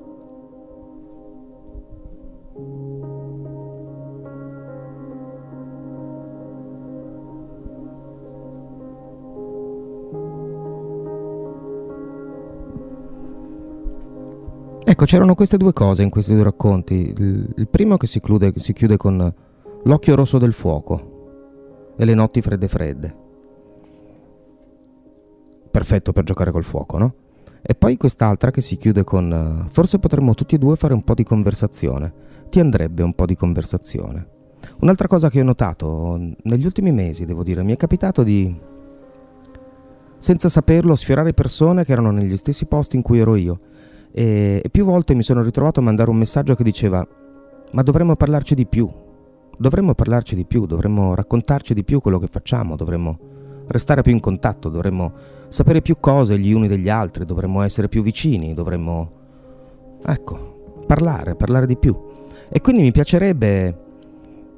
Ecco, 14.88 15.06
c'erano 15.06 15.34
queste 15.34 15.58
due 15.58 15.74
cose 15.74 16.04
in 16.04 16.12
questi 16.12 16.32
due 16.36 16.44
racconti. 16.44 17.12
Il, 17.18 17.54
il 17.56 17.68
primo 17.68 17.98
che 17.98 18.06
si, 18.06 18.22
chiude, 18.22 18.54
si 18.58 18.72
chiude 18.72 18.98
con 18.98 19.34
l'occhio 19.82 20.14
rosso 20.14 20.38
del 20.38 20.54
fuoco 20.54 21.94
e 21.98 22.06
le 22.06 22.14
notti 22.14 22.40
fredde 22.40 22.68
fredde. 22.68 23.16
Perfetto 25.72 26.14
per 26.14 26.24
giocare 26.24 26.52
col 26.52 26.64
fuoco, 26.64 27.00
no? 27.00 27.14
E 27.64 27.74
poi 27.74 27.98
quest'altra 27.98 28.52
che 28.52 28.62
si 28.62 28.78
chiude 28.78 29.04
con 29.04 29.68
forse 29.72 29.98
potremmo 29.98 30.36
tutti 30.36 30.54
e 30.54 30.60
due 30.60 30.76
fare 30.76 30.94
un 30.94 31.04
po' 31.04 31.16
di 31.16 31.24
conversazione. 31.24 32.14
Ti 32.50 32.60
andrebbe 32.60 33.02
un 33.02 33.16
po' 33.16 33.26
di 33.26 33.36
conversazione. 33.36 34.28
Un'altra 34.82 35.08
cosa 35.08 35.32
che 35.32 35.42
ho 35.42 35.44
notato 35.44 36.16
negli 36.44 36.64
ultimi 36.64 36.92
mesi, 36.92 37.26
devo 37.26 37.44
dire, 37.44 37.64
mi 37.64 37.74
è 37.74 37.76
capitato 37.76 38.22
di, 38.22 38.56
senza 40.20 40.48
saperlo, 40.48 40.94
sfiorare 40.94 41.34
persone 41.34 41.84
che 41.84 41.92
erano 41.92 42.12
negli 42.12 42.38
stessi 42.38 42.68
posti 42.68 42.98
in 42.98 43.02
cui 43.02 43.18
ero 43.18 43.36
io 43.36 43.60
e, 44.18 44.64
più 44.72 44.86
volte 44.86 45.14
mi 45.14 45.24
sono 45.24 45.42
ritrovato 45.42 45.82
a 45.82 45.84
mandare 45.84 46.10
un 46.10 46.16
messaggio 46.16 46.56
che 46.56 46.64
diceva 46.64 47.06
ma 47.72 47.82
dovremmo 47.82 48.16
parlarci 48.16 48.56
di 48.56 48.66
più, 48.66 48.90
dovremmo 49.58 49.94
parlarci 49.94 50.36
di 50.36 50.46
più, 50.46 50.66
dovremmo 50.66 51.14
raccontarci 51.14 51.74
di 51.74 51.84
più 51.84 52.00
quello 52.00 52.18
che 52.18 52.28
facciamo, 52.28 52.78
dovremmo 52.78 53.20
restare 53.68 54.04
più 54.04 54.14
in 54.14 54.22
contatto, 54.22 54.70
dovremmo 54.70 55.12
sapere 55.50 55.82
più 55.82 55.98
cose 56.00 56.40
gli 56.40 56.54
uni 56.54 56.70
degli 56.70 56.88
altri, 56.88 57.26
dovremmo 57.26 57.62
essere 57.62 57.90
più 57.90 58.02
vicini, 58.02 58.54
dovremmo, 58.54 59.12
ecco, 60.06 60.84
parlare, 60.88 61.36
parlare 61.36 61.66
di 61.66 61.76
più. 61.76 61.94
E 62.48 62.62
quindi 62.62 62.84
mi 62.84 62.94
piacerebbe, 62.94 63.78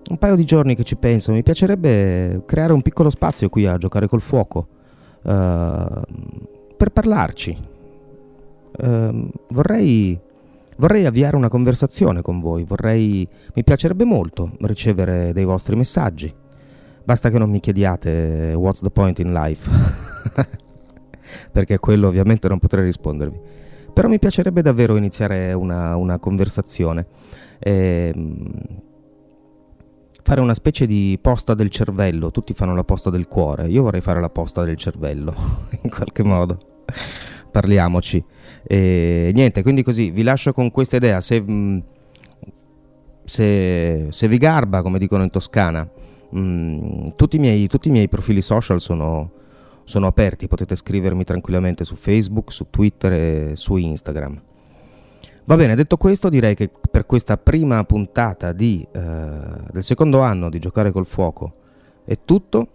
un 0.08 0.18
paio 0.20 0.36
di 0.36 0.43
giorni 0.43 0.76
che 0.76 0.84
ci 0.84 0.97
penso, 0.97 1.32
mi 1.32 1.41
piacerebbe 1.41 2.43
creare 2.45 2.74
un 2.74 2.84
piccolo 2.84 3.10
spazio 3.10 3.49
qui 3.49 3.66
a 3.66 3.78
giocare 3.78 4.08
col 4.08 4.22
fuoco, 4.22 4.68
uh, 5.24 6.01
per 6.78 6.91
parlarci, 6.93 7.58
Ehm, 8.80 9.30
vorrei, 9.49 10.19
vorrei 10.78 11.05
avviare 11.05 11.36
una 11.36 11.49
conversazione 11.49 12.21
con 12.21 12.39
voi, 12.39 12.63
vorrei, 12.63 13.28
mi 13.53 13.63
piacerebbe 13.63 14.03
molto 14.03 14.51
ricevere 14.61 15.34
dei 15.34 15.45
vostri 15.45 15.75
messaggi. 15.75 16.34
Basta 17.03 17.30
che 17.30 17.38
non 17.38 17.49
mi 17.49 17.59
chiediate 17.59 18.53
what's 18.55 18.82
the 18.82 18.89
point 18.89 19.19
in 19.19 19.32
life, 19.32 19.69
perché 21.51 21.75
a 21.75 21.80
quello 21.80 22.07
ovviamente 22.07 22.47
non 22.49 22.59
potrei 22.59 22.84
rispondervi. 22.84 23.39
Però 23.93 24.07
mi 24.07 24.19
piacerebbe 24.19 24.61
davvero 24.61 24.95
iniziare 24.95 25.53
una, 25.53 25.95
una 25.95 26.19
conversazione. 26.19 27.05
E, 27.59 28.11
ehm, 28.13 28.51
fare 30.21 30.41
una 30.41 30.53
specie 30.53 30.86
di 30.86 31.17
posta 31.21 31.53
del 31.53 31.69
cervello, 31.69 32.32
tutti 32.32 32.53
fanno 32.53 32.75
la 32.75 32.84
posta 32.84 33.09
del 33.09 33.30
cuore, 33.30 33.67
io 33.69 33.82
vorrei 33.84 34.01
fare 34.01 34.19
la 34.19 34.30
posta 34.30 34.65
del 34.65 34.75
cervello, 34.75 35.34
in 35.82 35.89
qualche 35.89 36.23
modo. 36.23 36.57
Parliamoci. 37.49 38.23
E 38.70 39.32
niente, 39.34 39.61
quindi 39.61 39.82
così 39.82 40.11
vi 40.11 40.24
lascio 40.24 40.51
con 40.51 40.72
questa 40.72 40.97
idea. 40.97 41.22
Se, 41.22 41.41
se, 43.24 44.07
se 44.09 44.28
vi 44.28 44.38
garba, 44.38 44.82
come 44.82 44.99
dicono 44.99 45.24
in 45.24 45.30
Toscana, 45.30 45.89
mh, 46.30 47.15
tutti, 47.15 47.38
i 47.38 47.39
miei, 47.39 47.68
tutti, 47.68 47.88
i 47.88 47.91
miei, 47.91 48.09
profili 48.09 48.41
social 48.41 48.82
sono, 48.82 49.32
sono 49.86 50.07
aperti, 50.07 50.47
potete 50.47 50.76
scrivermi 50.76 51.24
tranquillamente 51.24 51.86
su 51.86 51.95
Facebook, 51.95 52.51
su 52.51 52.68
Twitter 52.70 53.11
e 53.13 53.51
su 53.55 53.78
Instagram. 53.78 54.41
Va 55.45 55.55
bene, 55.55 55.76
detto 55.76 55.95
questo 55.95 56.28
direi 56.28 56.53
che 56.55 56.70
per 56.91 57.05
questa 57.05 57.38
prima 57.38 57.82
puntata 57.86 58.51
di, 58.51 58.86
eh, 58.91 58.99
del 59.72 59.84
secondo 59.84 60.20
anno 60.20 60.49
di 60.49 60.59
Giocare 60.59 60.91
col 60.91 61.05
Fuoco 61.05 61.53
è 62.03 62.18
tutto. 62.26 62.68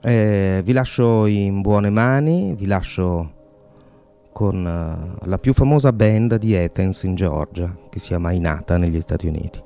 Eh, 0.00 0.60
vi 0.64 0.72
lascio 0.72 1.26
in 1.26 1.60
buone 1.60 1.90
mani, 1.90 2.54
vi 2.56 2.66
lascio 2.66 3.37
con 4.38 4.64
uh, 4.64 5.26
la 5.26 5.38
più 5.38 5.52
famosa 5.52 5.92
band 5.92 6.36
di 6.36 6.54
Athens 6.54 7.02
in 7.02 7.16
Georgia, 7.16 7.76
che 7.90 7.98
si 7.98 8.06
chiama 8.06 8.30
Inata 8.30 8.76
negli 8.76 9.00
Stati 9.00 9.26
Uniti. 9.26 9.60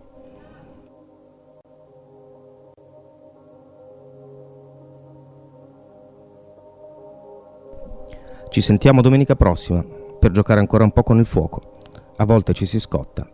Ci 8.49 8.61
sentiamo 8.63 9.03
domenica 9.03 9.37
prossima 9.37 9.85
per 10.19 10.31
giocare 10.31 10.61
ancora 10.61 10.85
un 10.85 10.93
po' 10.93 11.03
con 11.03 11.19
il 11.19 11.27
fuoco. 11.27 11.77
A 12.17 12.25
volte 12.25 12.55
ci 12.55 12.65
si 12.65 12.81
scotta, 12.81 13.29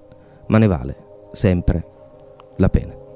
ma 0.49 0.59
ne 0.59 0.67
vale 0.67 0.97
sempre 1.31 1.85
la 2.57 2.69
pena. 2.69 3.08